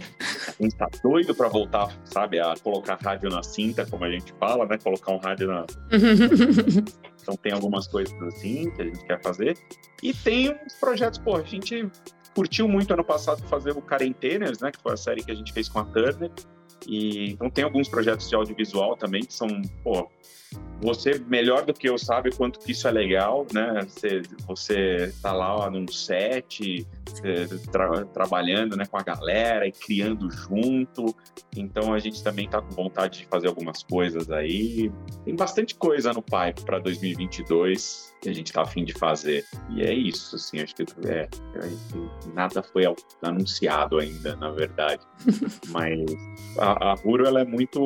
a 0.48 0.64
gente 0.64 0.76
tá 0.76 0.90
doido 1.04 1.34
para 1.36 1.48
voltar, 1.48 1.96
sabe, 2.06 2.40
a 2.40 2.56
colocar 2.62 2.98
rádio 3.02 3.30
na 3.30 3.44
cinta, 3.44 3.86
como 3.86 4.04
a 4.04 4.12
gente 4.12 4.34
fala, 4.40 4.66
né? 4.66 4.78
Colocar 4.78 5.14
um 5.14 5.18
rádio 5.18 5.48
na. 5.48 5.66
então 7.22 7.36
tem 7.38 7.54
algumas 7.54 7.88
coisas 7.88 8.14
assim 8.24 8.72
que 8.72 8.82
a 8.82 8.86
gente 8.86 9.06
quer 9.06 9.22
fazer. 9.22 9.58
E 10.04 10.14
tem 10.14 10.52
uns 10.52 10.74
projetos, 10.80 11.20
pô, 11.20 11.38
a 11.38 11.44
gente 11.44 11.90
curtiu 12.38 12.68
muito 12.68 12.94
ano 12.94 13.04
passado 13.04 13.42
fazer 13.48 13.72
o 13.72 13.82
Quarenteners, 13.82 14.60
né, 14.60 14.72
que 14.72 14.80
foi 14.80 14.94
a 14.94 14.98
série 14.98 15.24
que 15.24 15.32
a 15.32 15.34
gente 15.34 15.52
fez 15.52 15.68
com 15.68 15.80
a 15.80 15.86
Turner. 15.86 16.30
E 16.88 17.32
então 17.32 17.50
tem 17.50 17.64
alguns 17.64 17.90
projetos 17.90 18.30
de 18.30 18.36
audiovisual 18.36 18.96
também 18.96 19.24
que 19.26 19.34
são, 19.34 19.48
pô, 19.84 20.08
você 20.82 21.20
melhor 21.28 21.66
do 21.66 21.74
que 21.74 21.90
eu 21.90 21.98
sabe 21.98 22.36
quanto 22.36 22.60
que 22.60 22.72
isso 22.72 22.88
é 22.88 22.92
legal, 22.92 23.46
né? 23.52 23.82
Você, 23.88 24.22
você 24.46 25.14
tá 25.22 25.34
lá 25.34 25.70
num 25.70 25.88
set, 25.88 26.88
é, 27.24 27.46
tra 27.72 28.06
trabalhando 28.06 28.76
né, 28.76 28.86
com 28.86 28.98
a 28.98 29.04
galera 29.04 29.68
e 29.68 29.72
criando 29.72 30.30
junto. 30.30 31.16
Então 31.56 31.94
a 31.94 32.00
gente 32.00 32.24
também 32.24 32.48
tá 32.48 32.62
com 32.62 32.70
vontade 32.72 33.20
de 33.20 33.26
fazer 33.26 33.48
algumas 33.48 33.82
coisas 33.84 34.30
aí. 34.30 34.92
Tem 35.26 35.36
bastante 35.36 35.76
coisa 35.76 36.14
no 36.14 36.22
pipe 36.22 36.64
para 36.64 36.80
2022 36.80 38.16
que 38.22 38.30
a 38.30 38.34
gente 38.34 38.52
tá 38.52 38.62
afim 38.62 38.84
de 38.84 38.94
fazer. 38.94 39.46
E 39.70 39.82
é 39.82 39.94
isso, 39.94 40.36
assim, 40.36 40.60
acho 40.60 40.76
que 40.76 40.84
é, 41.08 41.28
nada 42.34 42.64
foi 42.64 42.84
anunciado 43.22 44.00
ainda, 44.00 44.36
na 44.36 44.52
verdade. 44.52 45.02
Mas 45.70 46.00
a, 46.58 46.92
a 46.92 46.96
Huro, 47.04 47.26
ela 47.26 47.42
é 47.42 47.46
muito, 47.46 47.80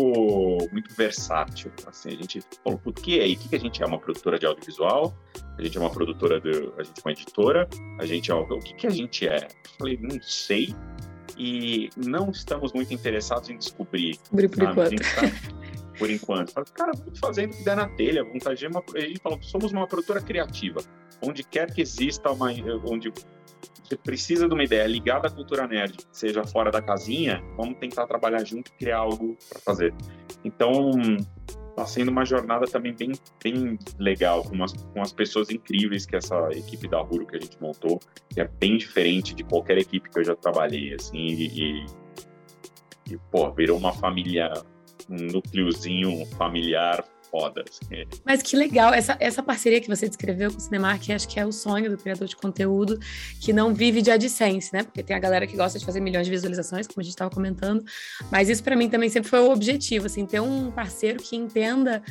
muito 0.71 0.95
versátil. 0.95 1.71
Assim, 1.85 2.09
a 2.09 2.15
gente 2.15 2.39
por 2.63 2.93
quê? 2.93 3.25
E 3.25 3.33
o 3.33 3.37
que, 3.37 3.49
que 3.49 3.55
a 3.55 3.59
gente 3.59 3.81
é? 3.81 3.85
Uma 3.85 3.99
produtora 3.99 4.37
de 4.37 4.45
audiovisual? 4.45 5.13
A 5.57 5.61
gente 5.61 5.77
é 5.77 5.79
uma 5.81 5.91
produtora, 5.91 6.39
de, 6.39 6.49
a 6.77 6.83
gente 6.83 6.99
é 6.99 7.01
uma 7.05 7.11
editora? 7.11 7.69
A 7.99 8.05
gente 8.05 8.31
é 8.31 8.35
o 8.35 8.59
que, 8.59 8.73
que 8.73 8.87
a 8.87 8.89
gente 8.89 9.27
é? 9.27 9.47
Eu 9.47 9.71
falei, 9.77 9.99
não 10.01 10.21
sei 10.21 10.75
e 11.37 11.89
não 11.97 12.29
estamos 12.29 12.73
muito 12.73 12.93
interessados 12.93 13.49
em 13.49 13.57
descobrir. 13.57 14.11
Descobrir 14.11 14.49
por 14.49 14.63
enquanto. 14.63 15.01
Tá, 15.01 15.21
por 15.97 16.09
enquanto. 16.09 16.51
Fala, 16.51 16.65
cara, 16.73 16.91
vamos 16.97 17.19
fazendo 17.19 17.53
o 17.53 17.57
que 17.57 17.63
der 17.63 17.75
na 17.75 17.87
telha. 17.87 18.23
Vamos 18.23 18.43
fazer 18.43 18.67
uma, 18.67 18.83
a 18.95 18.99
gente 18.99 19.19
fala, 19.19 19.37
somos 19.41 19.71
uma 19.71 19.87
produtora 19.87 20.21
criativa. 20.21 20.81
Onde 21.21 21.43
quer 21.43 21.73
que 21.73 21.81
exista 21.81 22.31
uma. 22.31 22.51
Onde 22.85 23.11
você 23.83 23.97
precisa 23.97 24.47
de 24.47 24.53
uma 24.53 24.63
ideia 24.63 24.87
ligada 24.87 25.27
à 25.27 25.31
cultura 25.31 25.67
nerd, 25.67 25.97
seja 26.11 26.45
fora 26.45 26.71
da 26.71 26.81
casinha, 26.81 27.43
vamos 27.57 27.77
tentar 27.77 28.07
trabalhar 28.07 28.43
junto 28.45 28.71
e 28.71 28.77
criar 28.77 28.99
algo 28.99 29.37
para 29.49 29.59
fazer. 29.59 29.93
Então, 30.43 30.91
está 31.71 31.85
sendo 31.85 32.11
uma 32.11 32.23
jornada 32.23 32.65
também 32.65 32.93
bem, 32.93 33.11
bem 33.43 33.79
legal, 33.97 34.43
com, 34.43 34.53
umas, 34.53 34.73
com 34.73 35.01
as 35.01 35.11
pessoas 35.11 35.49
incríveis 35.49 36.05
que 36.05 36.15
essa 36.15 36.49
equipe 36.51 36.87
da 36.87 37.01
Huro 37.01 37.25
que 37.25 37.37
a 37.37 37.39
gente 37.39 37.59
montou, 37.61 37.99
que 38.29 38.39
é 38.39 38.47
bem 38.47 38.77
diferente 38.77 39.33
de 39.33 39.43
qualquer 39.43 39.77
equipe 39.77 40.09
que 40.09 40.19
eu 40.19 40.23
já 40.23 40.35
trabalhei, 40.35 40.93
assim, 40.93 41.17
e, 41.17 41.85
e 43.09 43.17
pô, 43.31 43.51
virou 43.51 43.77
uma 43.77 43.93
família, 43.93 44.51
um 45.09 45.17
núcleozinho 45.31 46.25
familiar 46.37 47.03
foda. 47.31 47.63
Assim. 47.67 48.05
Mas 48.25 48.43
que 48.43 48.55
legal, 48.55 48.93
essa, 48.93 49.15
essa 49.19 49.41
parceria 49.41 49.79
que 49.79 49.87
você 49.87 50.07
descreveu 50.07 50.51
com 50.51 50.57
o 50.57 50.61
Cinemark, 50.61 51.09
acho 51.09 51.27
que 51.27 51.39
é 51.39 51.45
o 51.45 51.51
sonho 51.51 51.89
do 51.89 51.97
criador 51.97 52.27
de 52.27 52.35
conteúdo 52.35 52.99
que 53.39 53.53
não 53.53 53.73
vive 53.73 54.01
de 54.01 54.11
AdSense, 54.11 54.73
né? 54.73 54.83
Porque 54.83 55.01
tem 55.01 55.15
a 55.15 55.19
galera 55.19 55.47
que 55.47 55.55
gosta 55.55 55.79
de 55.79 55.85
fazer 55.85 56.01
milhões 56.01 56.25
de 56.25 56.31
visualizações, 56.31 56.85
como 56.85 56.99
a 56.99 57.03
gente 57.03 57.13
estava 57.13 57.31
comentando, 57.31 57.83
mas 58.29 58.49
isso 58.49 58.63
para 58.63 58.75
mim 58.75 58.89
também 58.89 59.09
sempre 59.09 59.29
foi 59.29 59.39
o 59.39 59.51
objetivo, 59.51 60.07
assim, 60.07 60.25
ter 60.25 60.41
um 60.41 60.69
parceiro 60.69 61.21
que 61.23 61.35
entenda 61.35 62.03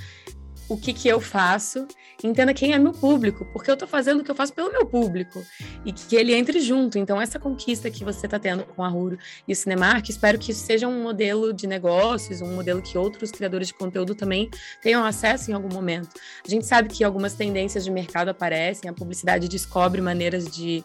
o 0.70 0.76
que, 0.76 0.92
que 0.92 1.08
eu 1.08 1.20
faço, 1.20 1.84
entenda 2.22 2.54
quem 2.54 2.72
é 2.72 2.78
meu 2.78 2.92
público, 2.92 3.44
porque 3.52 3.68
eu 3.68 3.74
estou 3.74 3.88
fazendo 3.88 4.20
o 4.20 4.24
que 4.24 4.30
eu 4.30 4.34
faço 4.36 4.52
pelo 4.52 4.70
meu 4.70 4.86
público 4.86 5.44
e 5.84 5.92
que 5.92 6.14
ele 6.14 6.32
entre 6.32 6.60
junto. 6.60 6.96
Então, 6.96 7.20
essa 7.20 7.40
conquista 7.40 7.90
que 7.90 8.04
você 8.04 8.26
está 8.26 8.38
tendo 8.38 8.64
com 8.64 8.84
a 8.84 8.88
Ruro 8.88 9.18
e 9.48 9.52
o 9.52 9.56
Cinemark, 9.56 10.08
espero 10.08 10.38
que 10.38 10.52
isso 10.52 10.64
seja 10.64 10.86
um 10.86 11.02
modelo 11.02 11.52
de 11.52 11.66
negócios, 11.66 12.40
um 12.40 12.54
modelo 12.54 12.80
que 12.80 12.96
outros 12.96 13.32
criadores 13.32 13.66
de 13.68 13.74
conteúdo 13.74 14.14
também 14.14 14.48
tenham 14.80 15.04
acesso 15.04 15.50
em 15.50 15.54
algum 15.54 15.74
momento. 15.74 16.10
A 16.46 16.48
gente 16.48 16.64
sabe 16.64 16.88
que 16.88 17.02
algumas 17.02 17.34
tendências 17.34 17.84
de 17.84 17.90
mercado 17.90 18.28
aparecem, 18.28 18.88
a 18.88 18.92
publicidade 18.92 19.48
descobre 19.48 20.00
maneiras 20.00 20.48
de, 20.48 20.84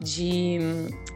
de 0.00 0.58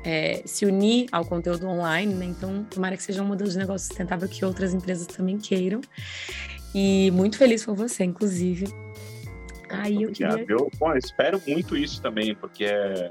é, 0.05 0.43
se 0.45 0.67
unir 0.67 1.07
ao 1.11 1.25
conteúdo 1.25 1.67
online, 1.67 2.15
né? 2.15 2.27
Então, 2.27 2.65
tomara 2.65 2.99
que 2.99 3.03
seja 3.03 3.23
um 3.23 3.27
modelo 3.27 3.49
de 3.49 3.57
negócio 3.57 3.87
sustentável 3.87 4.29
que 4.29 4.45
outras 4.45 4.75
empresas 4.75 5.07
também 5.07 5.39
queiram. 5.39 5.81
E 6.75 7.11
muito 7.13 7.37
feliz 7.37 7.65
por 7.65 7.75
você, 7.75 8.05
inclusive. 8.05 8.67
Aí 9.69 10.03
eu 10.03 10.13
queria... 10.13 10.45
Eu 10.49 10.71
bom, 10.79 10.95
espero 10.95 11.41
muito 11.47 11.77
isso 11.77 12.01
também, 12.01 12.35
porque 12.35 12.65
é... 12.65 13.11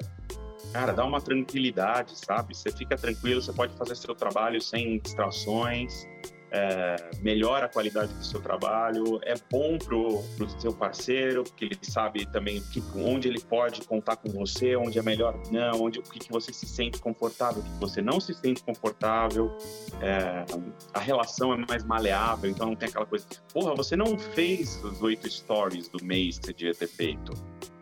Cara, 0.73 0.93
dá 0.93 1.03
uma 1.03 1.19
tranquilidade, 1.19 2.13
sabe? 2.15 2.55
Você 2.55 2.71
fica 2.71 2.95
tranquilo, 2.95 3.41
você 3.41 3.51
pode 3.51 3.75
fazer 3.75 3.95
seu 3.95 4.13
trabalho 4.13 4.61
sem 4.61 4.99
distrações 4.99 6.05
é, 6.51 6.95
melhora 7.21 7.65
a 7.65 7.69
qualidade 7.69 8.13
do 8.13 8.23
seu 8.23 8.41
trabalho, 8.41 9.19
é 9.23 9.35
bom 9.51 9.77
pro, 9.77 10.23
seu 10.59 10.73
parceiro, 10.73 11.43
porque 11.43 11.65
ele 11.65 11.77
sabe 11.81 12.25
também 12.25 12.61
que, 12.61 12.83
onde 12.95 13.27
ele 13.27 13.39
pode 13.39 13.81
contar 13.81 14.15
com 14.15 14.29
você, 14.29 14.75
onde 14.75 14.97
é 14.97 15.03
melhor 15.03 15.39
não, 15.51 15.81
onde 15.81 15.99
o 15.99 16.03
que, 16.03 16.19
que 16.19 16.31
você 16.31 16.51
se 16.51 16.65
sente 16.65 16.99
confortável, 16.99 17.61
o 17.61 17.65
que 17.65 17.79
você 17.79 18.01
não 18.01 18.19
se 18.19 18.33
sente 18.33 18.63
confortável, 18.63 19.55
é, 20.01 20.45
a 20.93 20.99
relação 20.99 21.53
é 21.53 21.57
mais 21.57 21.83
maleável, 21.83 22.49
então 22.49 22.67
não 22.67 22.75
tem 22.75 22.89
aquela 22.89 23.05
coisa, 23.05 23.25
porra, 23.53 23.75
você 23.75 23.95
não 23.95 24.17
fez 24.17 24.83
os 24.83 25.01
oito 25.01 25.29
stories 25.29 25.87
do 25.89 26.03
mês 26.03 26.39
que 26.39 26.47
você 26.47 26.53
devia 26.53 26.73
ter 26.73 26.87
feito. 26.87 27.31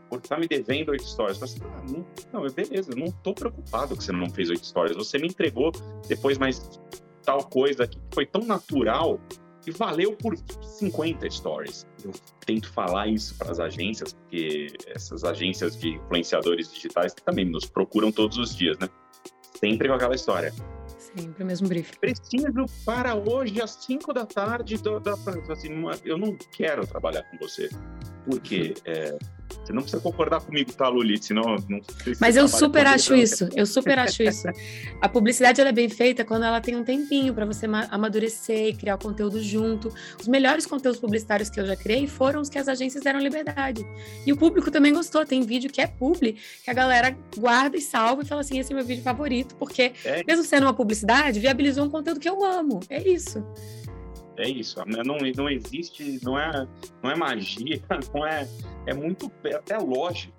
Porque 0.10 0.30
tá 0.30 0.38
me 0.38 0.48
devendo 0.48 0.90
oito 0.90 1.06
stories. 1.06 1.38
Mas, 1.38 1.58
ah, 1.62 1.84
não, 1.92 2.06
não, 2.32 2.50
beleza, 2.50 2.92
não 2.96 3.12
tô 3.12 3.34
preocupado 3.34 3.96
que 3.96 4.04
você 4.04 4.14
não 4.14 4.30
fez 4.30 4.50
oito 4.50 4.66
stories. 4.66 4.96
Você 4.96 5.18
me 5.18 5.28
entregou 5.28 5.72
depois 6.08 6.38
mais 6.38 6.80
tal 7.28 7.44
coisa 7.44 7.86
que 7.86 8.00
foi 8.14 8.26
tão 8.26 8.46
natural 8.46 9.20
e 9.68 9.72
valeu 9.72 10.16
por 10.16 10.34
50 10.38 11.30
stories. 11.30 11.86
Eu 12.02 12.14
tento 12.46 12.72
falar 12.72 13.08
isso 13.08 13.38
para 13.38 13.52
as 13.52 13.60
agências, 13.60 14.14
porque 14.14 14.68
essas 14.88 15.26
agências 15.26 15.76
de 15.76 15.90
influenciadores 15.90 16.72
digitais 16.72 17.14
também 17.26 17.44
nos 17.44 17.66
procuram 17.66 18.14
todos 18.14 18.38
os 18.38 18.56
dias, 18.56 18.78
né? 18.80 18.88
Sempre 19.60 19.90
com 19.90 19.96
aquela 19.96 20.16
história. 20.16 20.54
Sempre 20.98 21.44
o 21.44 21.46
mesmo 21.46 21.68
briefing. 21.68 22.00
Preciso 22.00 22.66
para 22.86 23.14
hoje 23.14 23.62
às 23.62 23.72
5 23.72 24.14
da 24.14 24.26
tarde. 24.26 24.78
Do, 24.78 25.02
da, 25.02 25.16
assim, 25.52 25.70
eu 26.06 26.18
não 26.18 26.34
quero 26.54 26.88
trabalhar 26.88 27.24
com 27.24 27.38
você. 27.40 27.70
Porque 28.24 28.74
é, 28.86 29.18
você 29.68 29.74
não 29.74 29.82
precisa 29.82 30.02
concordar 30.02 30.40
comigo, 30.40 30.72
tá, 30.72 30.88
Lulite? 30.88 31.26
Senão 31.26 31.44
não 31.68 31.82
Mas 32.22 32.38
eu 32.38 32.48
super 32.48 32.88
acho 32.88 33.14
isso. 33.14 33.50
Eu 33.54 33.66
super 33.66 34.00
acho 34.00 34.24
isso. 34.24 34.48
A 35.02 35.10
publicidade 35.10 35.60
ela 35.60 35.70
é 35.70 35.74
bem 35.74 35.90
feita 35.90 36.24
quando 36.24 36.44
ela 36.44 36.62
tem 36.62 36.76
um 36.76 36.84
tempinho 36.84 37.34
para 37.34 37.46
você 37.46 37.66
amadurecer 37.92 38.70
e 38.70 38.74
criar 38.74 38.96
o 38.96 38.98
conteúdo 38.98 39.44
junto. 39.44 39.94
Os 40.20 40.28
melhores 40.28 40.66
conteúdos 40.66 41.00
publicitários 41.00 41.50
que 41.50 41.60
eu 41.60 41.66
já 41.66 41.76
criei 41.76 42.08
foram 42.08 42.40
os 42.42 42.50
que 42.50 42.58
as 42.58 42.68
agências 42.68 43.04
deram 43.04 43.20
liberdade. 43.20 43.86
E 44.26 44.32
o 44.32 44.38
público 44.38 44.72
também 44.72 44.94
gostou. 44.94 45.26
Tem 45.26 45.42
vídeo 45.42 45.70
que 45.70 45.82
é 45.82 45.88
publi, 45.88 46.38
que 46.64 46.70
a 46.70 46.74
galera 46.74 47.18
guarda 47.38 47.76
e 47.76 47.82
salva 47.82 48.22
e 48.22 48.26
fala 48.26 48.42
assim: 48.42 48.60
esse 48.60 48.72
é 48.72 48.76
meu 48.76 48.86
vídeo 48.86 49.04
favorito, 49.04 49.56
porque, 49.56 49.92
é. 50.06 50.24
mesmo 50.26 50.46
sendo 50.46 50.64
uma 50.64 50.74
publicidade, 50.74 51.40
viabilizou 51.40 51.86
um 51.86 51.90
conteúdo 51.90 52.20
que 52.20 52.30
eu 52.30 52.44
amo. 52.44 52.80
É 52.90 53.06
isso. 53.06 53.44
É 54.38 54.48
isso. 54.48 54.80
Não, 54.86 55.18
não 55.36 55.50
existe, 55.50 56.20
não 56.24 56.38
é, 56.38 56.68
não 57.02 57.12
é 57.12 57.16
magia, 57.16 57.82
não 58.14 58.26
é, 58.26 58.48
é 58.86 58.94
muito 58.94 59.32
é 59.44 59.56
até 59.56 59.78
lógico, 59.78 60.36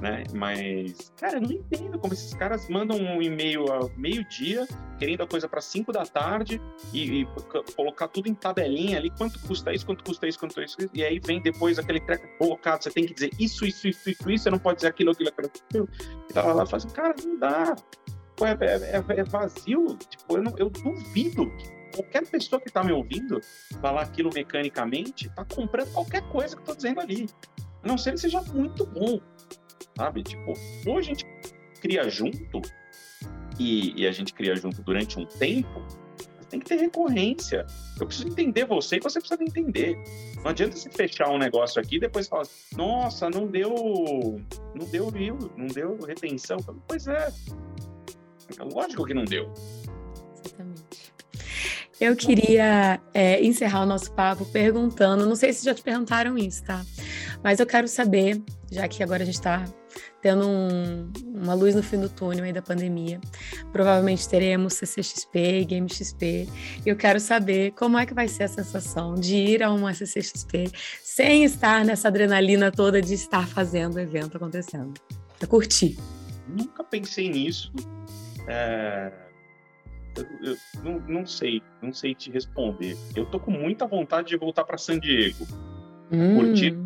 né? 0.00 0.22
Mas, 0.32 1.12
cara, 1.16 1.38
eu 1.38 1.40
não 1.40 1.50
entendo 1.50 1.98
como 1.98 2.12
esses 2.12 2.32
caras 2.34 2.68
mandam 2.68 2.96
um 2.96 3.20
e-mail 3.20 3.64
a 3.72 3.88
meio-dia, 3.96 4.68
querendo 4.98 5.22
a 5.22 5.26
coisa 5.26 5.48
para 5.48 5.60
5 5.60 5.92
da 5.92 6.04
tarde 6.04 6.60
e, 6.92 7.22
e, 7.22 7.28
colocar 7.74 8.06
tudo 8.06 8.28
em 8.28 8.34
tabelinha 8.34 8.98
ali, 8.98 9.10
quanto 9.10 9.38
custa 9.40 9.72
isso, 9.72 9.84
quanto 9.84 10.04
custa 10.04 10.28
isso, 10.28 10.38
quanto 10.38 10.62
isso, 10.62 10.76
e 10.92 11.04
aí 11.04 11.18
vem 11.18 11.42
depois 11.42 11.78
aquele 11.78 12.00
treco 12.00 12.26
colocado, 12.38 12.82
você 12.82 12.90
tem 12.90 13.04
que 13.04 13.14
dizer 13.14 13.30
isso, 13.38 13.66
isso, 13.66 13.88
isso, 13.88 14.10
isso, 14.10 14.30
isso, 14.30 14.44
você 14.44 14.50
não 14.50 14.58
pode 14.60 14.76
dizer 14.76 14.88
aquilo, 14.88 15.10
aquilo, 15.10 15.30
aquilo, 15.30 15.50
aquilo. 15.68 15.88
E 16.30 16.32
tava 16.32 16.52
lá 16.52 16.66
fala 16.66 16.76
assim, 16.76 16.90
cara, 16.90 17.14
não 17.24 17.38
dá. 17.38 17.76
É, 18.40 18.64
é, 18.66 18.96
é, 18.96 19.20
é 19.20 19.24
vazio, 19.24 19.96
tipo, 19.96 20.36
eu, 20.36 20.42
não, 20.42 20.58
eu 20.58 20.68
duvido 20.68 21.48
que 21.56 21.73
qualquer 21.94 22.26
pessoa 22.26 22.60
que 22.60 22.68
está 22.68 22.82
me 22.82 22.92
ouvindo 22.92 23.40
falar 23.80 24.02
aquilo 24.02 24.30
mecanicamente 24.34 25.28
está 25.28 25.44
comprando 25.44 25.92
qualquer 25.92 26.22
coisa 26.28 26.54
que 26.54 26.60
eu 26.60 26.64
estou 26.64 26.76
dizendo 26.76 27.00
ali. 27.00 27.28
A 27.82 27.88
não 27.88 27.96
ser 27.96 28.12
que 28.12 28.20
seja 28.20 28.40
muito 28.42 28.84
bom, 28.86 29.20
sabe? 29.96 30.22
Tipo, 30.22 30.54
ou 30.86 30.98
a 30.98 31.02
gente 31.02 31.24
cria 31.80 32.08
junto 32.08 32.62
e, 33.58 34.02
e 34.02 34.06
a 34.06 34.12
gente 34.12 34.32
cria 34.32 34.56
junto 34.56 34.82
durante 34.82 35.18
um 35.18 35.26
tempo, 35.26 35.86
tem 36.54 36.60
que 36.60 36.66
ter 36.66 36.76
recorrência. 36.76 37.66
Eu 38.00 38.06
preciso 38.06 38.28
entender 38.28 38.64
você 38.64 38.96
e 38.96 39.00
você 39.00 39.18
precisa 39.18 39.42
entender. 39.42 39.96
Não 40.36 40.50
adianta 40.50 40.76
você 40.76 40.90
fechar 40.90 41.28
um 41.30 41.38
negócio 41.38 41.80
aqui 41.80 41.96
e 41.96 42.00
depois 42.00 42.28
falar, 42.28 42.46
nossa, 42.76 43.28
não 43.28 43.46
deu, 43.46 44.40
não 44.74 44.86
deu 44.86 45.10
view, 45.10 45.36
não 45.56 45.66
deu 45.66 45.98
retenção. 45.98 46.58
Pois 46.86 47.06
é. 47.06 47.32
Lógico 48.72 49.04
que 49.04 49.14
não 49.14 49.24
deu. 49.24 49.52
Eu 52.00 52.16
queria 52.16 53.00
é, 53.12 53.42
encerrar 53.44 53.82
o 53.82 53.86
nosso 53.86 54.12
papo 54.12 54.44
perguntando, 54.46 55.26
não 55.26 55.36
sei 55.36 55.52
se 55.52 55.64
já 55.64 55.72
te 55.72 55.82
perguntaram 55.82 56.36
isso, 56.36 56.64
tá? 56.64 56.84
Mas 57.42 57.60
eu 57.60 57.66
quero 57.66 57.86
saber, 57.86 58.42
já 58.70 58.88
que 58.88 59.02
agora 59.02 59.22
a 59.22 59.26
gente 59.26 59.36
está 59.36 59.64
tendo 60.20 60.48
um, 60.48 61.12
uma 61.34 61.54
luz 61.54 61.74
no 61.74 61.82
fim 61.82 62.00
do 62.00 62.08
túnel 62.08 62.44
aí 62.44 62.52
da 62.52 62.62
pandemia, 62.62 63.20
provavelmente 63.70 64.28
teremos 64.28 64.74
CCXP 64.74 65.60
e 65.60 65.64
GameXP. 65.64 66.24
E 66.84 66.88
eu 66.88 66.96
quero 66.96 67.20
saber 67.20 67.72
como 67.72 67.98
é 67.98 68.06
que 68.06 68.14
vai 68.14 68.26
ser 68.26 68.44
a 68.44 68.48
sensação 68.48 69.14
de 69.14 69.36
ir 69.36 69.62
a 69.62 69.70
uma 69.70 69.94
CCXP 69.94 70.72
sem 71.02 71.44
estar 71.44 71.84
nessa 71.84 72.08
adrenalina 72.08 72.72
toda 72.72 73.00
de 73.00 73.14
estar 73.14 73.46
fazendo 73.46 73.96
o 73.96 74.00
evento 74.00 74.36
acontecendo. 74.36 74.94
Pra 75.38 75.46
curtir. 75.46 75.96
Nunca 76.48 76.82
pensei 76.82 77.28
nisso. 77.28 77.70
É 78.48 79.23
eu, 80.16 80.52
eu 80.52 80.56
não, 80.82 81.00
não, 81.00 81.26
sei, 81.26 81.62
não 81.82 81.92
sei 81.92 82.14
te 82.14 82.30
responder. 82.30 82.96
Eu 83.14 83.26
tô 83.26 83.40
com 83.40 83.50
muita 83.50 83.86
vontade 83.86 84.28
de 84.28 84.36
voltar 84.36 84.64
para 84.64 84.78
San 84.78 84.98
Diego. 84.98 85.46
Hum. 86.12 86.36
Curtir 86.36 86.76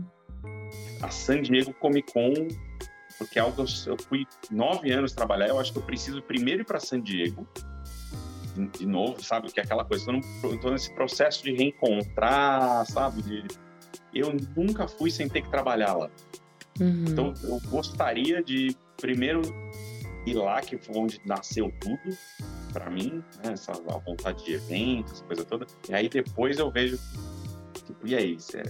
a 1.03 1.11
San 1.11 1.43
Diego 1.43 1.73
Comic 1.75 2.13
Con, 2.13 2.35
porque 3.19 3.39
é 3.39 3.43
algo 3.43 3.65
eu 3.87 3.97
fui 3.99 4.27
nove 4.51 4.91
anos 4.93 5.13
trabalhar, 5.13 5.49
eu 5.49 5.59
acho 5.59 5.73
que 5.73 5.79
eu 5.79 5.83
preciso 5.83 6.23
primeiro 6.23 6.63
ir 6.63 6.65
para 6.65 6.81
San 6.81 7.01
Diego, 7.01 7.47
de 8.77 8.87
novo, 8.87 9.23
sabe? 9.23 9.53
Que 9.53 9.61
é 9.61 9.63
aquela 9.63 9.85
coisa, 9.85 10.11
eu 10.11 10.61
tô 10.61 10.71
nesse 10.71 10.93
processo 10.95 11.45
de 11.45 11.53
reencontrar, 11.53 12.85
sabe? 12.87 13.23
De, 13.23 13.45
eu 14.13 14.35
nunca 14.57 14.89
fui 14.89 15.11
sem 15.11 15.29
ter 15.29 15.43
que 15.43 15.51
trabalhar 15.51 15.95
lá. 15.95 16.11
Uhum. 16.81 17.05
Então, 17.09 17.35
eu 17.43 17.61
gostaria 17.69 18.43
de 18.43 18.77
primeiro 19.01 19.43
ir 20.27 20.35
lá, 20.35 20.61
que 20.61 20.77
foi 20.77 20.97
onde 20.97 21.21
nasceu 21.25 21.73
tudo, 21.81 22.17
para 22.73 22.91
mim, 22.91 23.23
né? 23.43 23.53
essa 23.53 23.73
vontade 23.73 24.45
de 24.45 24.55
eventos, 24.55 25.23
coisa 25.23 25.45
toda. 25.45 25.67
E 25.89 25.95
aí 25.95 26.09
depois 26.09 26.59
eu 26.59 26.71
vejo, 26.71 26.99
tipo, 27.75 28.07
e 28.07 28.15
aí, 28.15 28.35
você 28.35 28.63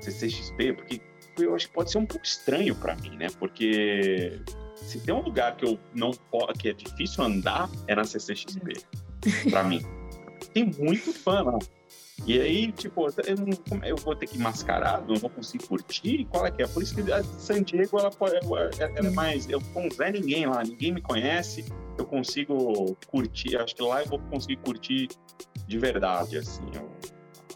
CCXP, 0.00 0.72
porque 0.74 1.00
eu 1.38 1.54
acho 1.54 1.68
que 1.68 1.74
pode 1.74 1.90
ser 1.90 1.98
um 1.98 2.06
pouco 2.06 2.24
estranho 2.24 2.74
para 2.74 2.94
mim, 2.96 3.16
né? 3.16 3.28
Porque 3.38 4.40
se 4.76 5.00
tem 5.00 5.14
um 5.14 5.22
lugar 5.22 5.56
que 5.56 5.64
eu 5.64 5.78
não 5.94 6.10
que 6.58 6.68
é 6.68 6.72
difícil 6.72 7.24
andar 7.24 7.68
é 7.86 7.94
na 7.94 8.04
CCXP, 8.04 8.84
para 9.50 9.64
mim. 9.64 9.82
Tem 10.52 10.64
muito 10.64 11.12
fã 11.12 11.42
lá. 11.42 11.58
E 12.24 12.40
aí, 12.40 12.72
tipo, 12.72 13.06
eu, 13.26 13.36
não, 13.36 13.84
eu, 13.84 13.96
vou 13.96 14.16
ter 14.16 14.26
que 14.26 14.38
mascarar, 14.38 15.04
não 15.06 15.16
vou 15.16 15.28
conseguir 15.28 15.66
curtir, 15.66 16.24
qual 16.30 16.46
é 16.46 16.50
que 16.50 16.62
é? 16.62 16.66
Por 16.66 16.82
isso 16.82 16.94
que 16.94 17.12
a 17.12 17.22
San 17.22 17.62
Diego, 17.62 17.98
ela, 17.98 18.10
ela, 18.20 18.70
ela 18.78 19.08
é 19.08 19.10
mais, 19.10 19.48
eu 19.50 19.60
com 19.74 19.88
Zé 19.90 20.12
ninguém 20.12 20.46
lá, 20.46 20.62
ninguém 20.62 20.92
me 20.92 21.02
conhece, 21.02 21.66
eu 21.98 22.06
consigo 22.06 22.96
curtir, 23.06 23.56
acho 23.56 23.74
que 23.74 23.82
lá 23.82 24.02
eu 24.02 24.08
vou 24.08 24.18
conseguir 24.18 24.56
curtir 24.56 25.08
de 25.66 25.78
verdade, 25.78 26.38
assim, 26.38 26.64
eu, 26.74 26.90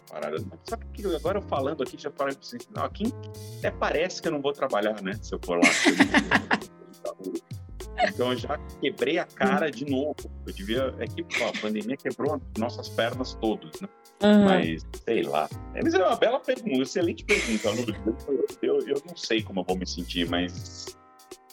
parada. 0.09 0.37
Só 0.63 0.75
que 0.75 1.05
agora 1.15 1.39
eu 1.39 1.43
falando 1.43 1.83
aqui, 1.83 1.97
já 1.97 2.11
falei 2.11 2.35
assim, 2.39 2.57
não, 2.75 2.83
aqui 2.83 3.05
até 3.59 3.71
parece 3.71 4.21
que 4.21 4.27
eu 4.27 4.31
não 4.31 4.41
vou 4.41 4.53
trabalhar, 4.53 5.01
né, 5.01 5.13
se 5.21 5.33
eu 5.33 5.39
for 5.43 5.57
lá. 5.57 5.69
Então 8.07 8.31
eu 8.31 8.37
já 8.37 8.57
quebrei 8.79 9.19
a 9.19 9.25
cara 9.25 9.69
de 9.69 9.85
novo. 9.85 10.15
Eu 10.45 10.53
devia. 10.53 10.95
É 10.97 11.05
que 11.05 11.23
pô, 11.23 11.45
a 11.45 11.61
pandemia 11.61 11.95
quebrou 11.95 12.41
nossas 12.57 12.89
pernas 12.89 13.35
todas, 13.35 13.79
né? 13.79 13.87
Uhum. 14.23 14.45
Mas, 14.45 14.85
sei 15.05 15.23
lá. 15.23 15.47
Mas 15.73 15.93
é 15.93 16.03
uma 16.03 16.15
bela 16.15 16.39
pergunta, 16.39 16.81
excelente 16.81 17.23
pergunta, 17.23 17.69
Eu, 18.61 18.79
eu, 18.79 18.87
eu 18.87 19.01
não 19.07 19.15
sei 19.15 19.41
como 19.41 19.61
eu 19.61 19.63
vou 19.63 19.77
me 19.77 19.85
sentir, 19.87 20.27
mas 20.29 20.97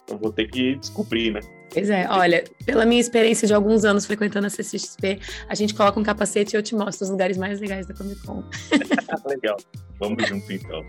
eu 0.09 0.19
vou 0.19 0.33
ter 0.33 0.49
que 0.49 0.77
descobrir, 0.77 1.33
né? 1.33 1.41
Pois 1.73 1.91
é, 1.91 2.07
olha, 2.09 2.45
pela 2.65 2.85
minha 2.87 3.01
experiência 3.01 3.47
de 3.47 3.55
alguns 3.55 3.85
anos 3.85 4.07
frequentando 4.07 4.47
a 4.47 4.51
CCXP, 4.51 5.21
a 5.49 5.55
gente 5.55 5.75
coloca 5.75 6.01
um 6.01 6.03
capacete 6.03 6.55
e 6.55 6.59
eu 6.59 6.63
te 6.63 6.75
mostro 6.75 7.05
os 7.05 7.11
lugares 7.11 7.37
mais 7.37 7.61
legais 7.61 7.87
da 7.87 7.95
Comic 7.95 8.23
Con. 8.23 8.43
Legal, 9.29 9.57
vamos 10.01 10.27
junto 10.27 10.53
então. 10.53 10.85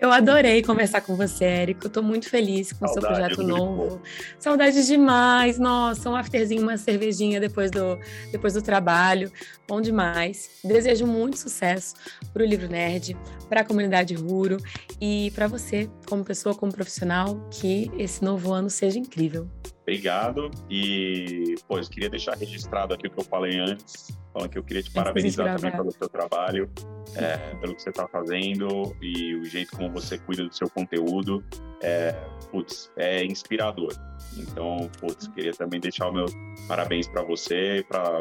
Eu 0.00 0.10
adorei 0.10 0.62
conversar 0.62 1.02
com 1.02 1.14
você, 1.14 1.44
Érico. 1.44 1.86
Estou 1.86 2.02
muito 2.02 2.26
feliz 2.26 2.72
com 2.72 2.86
o 2.86 2.88
seu 2.88 3.02
projeto 3.02 3.42
novo. 3.42 4.00
Saudades 4.38 4.86
demais. 4.86 5.58
Nossa, 5.58 6.08
um 6.08 6.16
afterzinho, 6.16 6.62
uma 6.62 6.78
cervejinha 6.78 7.38
depois 7.38 7.70
do, 7.70 7.98
depois 8.32 8.54
do 8.54 8.62
trabalho. 8.62 9.30
Bom 9.68 9.78
demais. 9.78 10.58
Desejo 10.64 11.06
muito 11.06 11.38
sucesso 11.38 11.94
para 12.32 12.42
o 12.42 12.46
Livro 12.46 12.66
Nerd, 12.66 13.14
para 13.46 13.60
a 13.60 13.64
comunidade 13.64 14.14
Ruro 14.14 14.56
e 14.98 15.30
para 15.34 15.46
você, 15.46 15.86
como 16.06 16.24
pessoa, 16.24 16.54
como 16.54 16.72
profissional, 16.72 17.38
que 17.50 17.90
esse 17.98 18.24
novo 18.24 18.54
ano 18.54 18.70
seja 18.70 18.98
incrível. 18.98 19.50
Obrigado. 19.90 20.52
E, 20.70 21.56
eu 21.68 21.80
queria 21.90 22.08
deixar 22.08 22.36
registrado 22.36 22.94
aqui 22.94 23.08
o 23.08 23.10
que 23.10 23.18
eu 23.18 23.24
falei 23.24 23.58
antes 23.58 24.16
falando 24.32 24.50
que 24.50 24.58
eu 24.58 24.62
queria 24.62 24.82
te 24.82 24.90
parabenizar 24.92 25.56
também 25.56 25.72
pelo 25.72 25.90
seu 25.90 26.08
trabalho, 26.08 26.70
é, 27.16 27.36
pelo 27.56 27.74
que 27.74 27.82
você 27.82 27.90
está 27.90 28.06
fazendo 28.06 28.96
e 29.02 29.34
o 29.34 29.44
jeito 29.44 29.76
como 29.76 29.90
você 29.90 30.18
cuida 30.18 30.44
do 30.44 30.54
seu 30.54 30.70
conteúdo. 30.70 31.44
É, 31.82 32.12
putz, 32.50 32.90
é 32.96 33.24
inspirador. 33.24 33.92
Então, 34.36 34.88
putz, 35.00 35.26
queria 35.28 35.52
também 35.52 35.80
deixar 35.80 36.08
o 36.08 36.12
meu 36.12 36.26
parabéns 36.68 37.08
para 37.08 37.22
você 37.22 37.78
e 37.78 37.84
para 37.84 38.18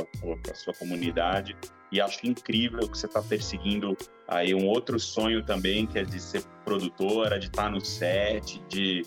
a 0.51 0.55
sua 0.55 0.73
comunidade. 0.73 1.55
E 1.91 1.99
acho 1.99 2.25
incrível 2.25 2.79
que 2.79 2.97
você 2.97 3.07
está 3.07 3.21
perseguindo 3.21 3.95
aí 4.27 4.53
um 4.53 4.67
outro 4.67 4.99
sonho 4.99 5.43
também, 5.43 5.85
que 5.85 5.99
é 5.99 6.03
de 6.03 6.19
ser 6.19 6.43
produtora, 6.63 7.39
de 7.39 7.47
estar 7.47 7.63
tá 7.63 7.69
no 7.69 7.81
set, 7.81 8.61
de 8.67 9.03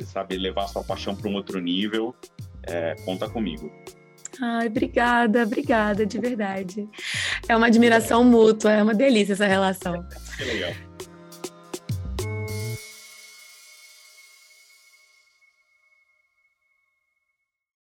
sabe 0.00 0.36
levar 0.36 0.68
sua 0.68 0.84
paixão 0.84 1.14
para 1.14 1.28
um 1.28 1.34
outro 1.34 1.60
nível. 1.60 2.14
É, 2.62 2.94
conta 3.04 3.28
comigo. 3.28 3.70
Ai, 4.40 4.68
obrigada, 4.68 5.42
obrigada, 5.42 6.06
de 6.06 6.18
verdade. 6.18 6.88
É 7.48 7.56
uma 7.56 7.66
admiração 7.66 8.22
mútua, 8.22 8.72
é 8.72 8.82
uma 8.82 8.94
delícia 8.94 9.32
essa 9.32 9.46
relação. 9.46 10.06
Que 10.36 10.44
legal. 10.44 10.72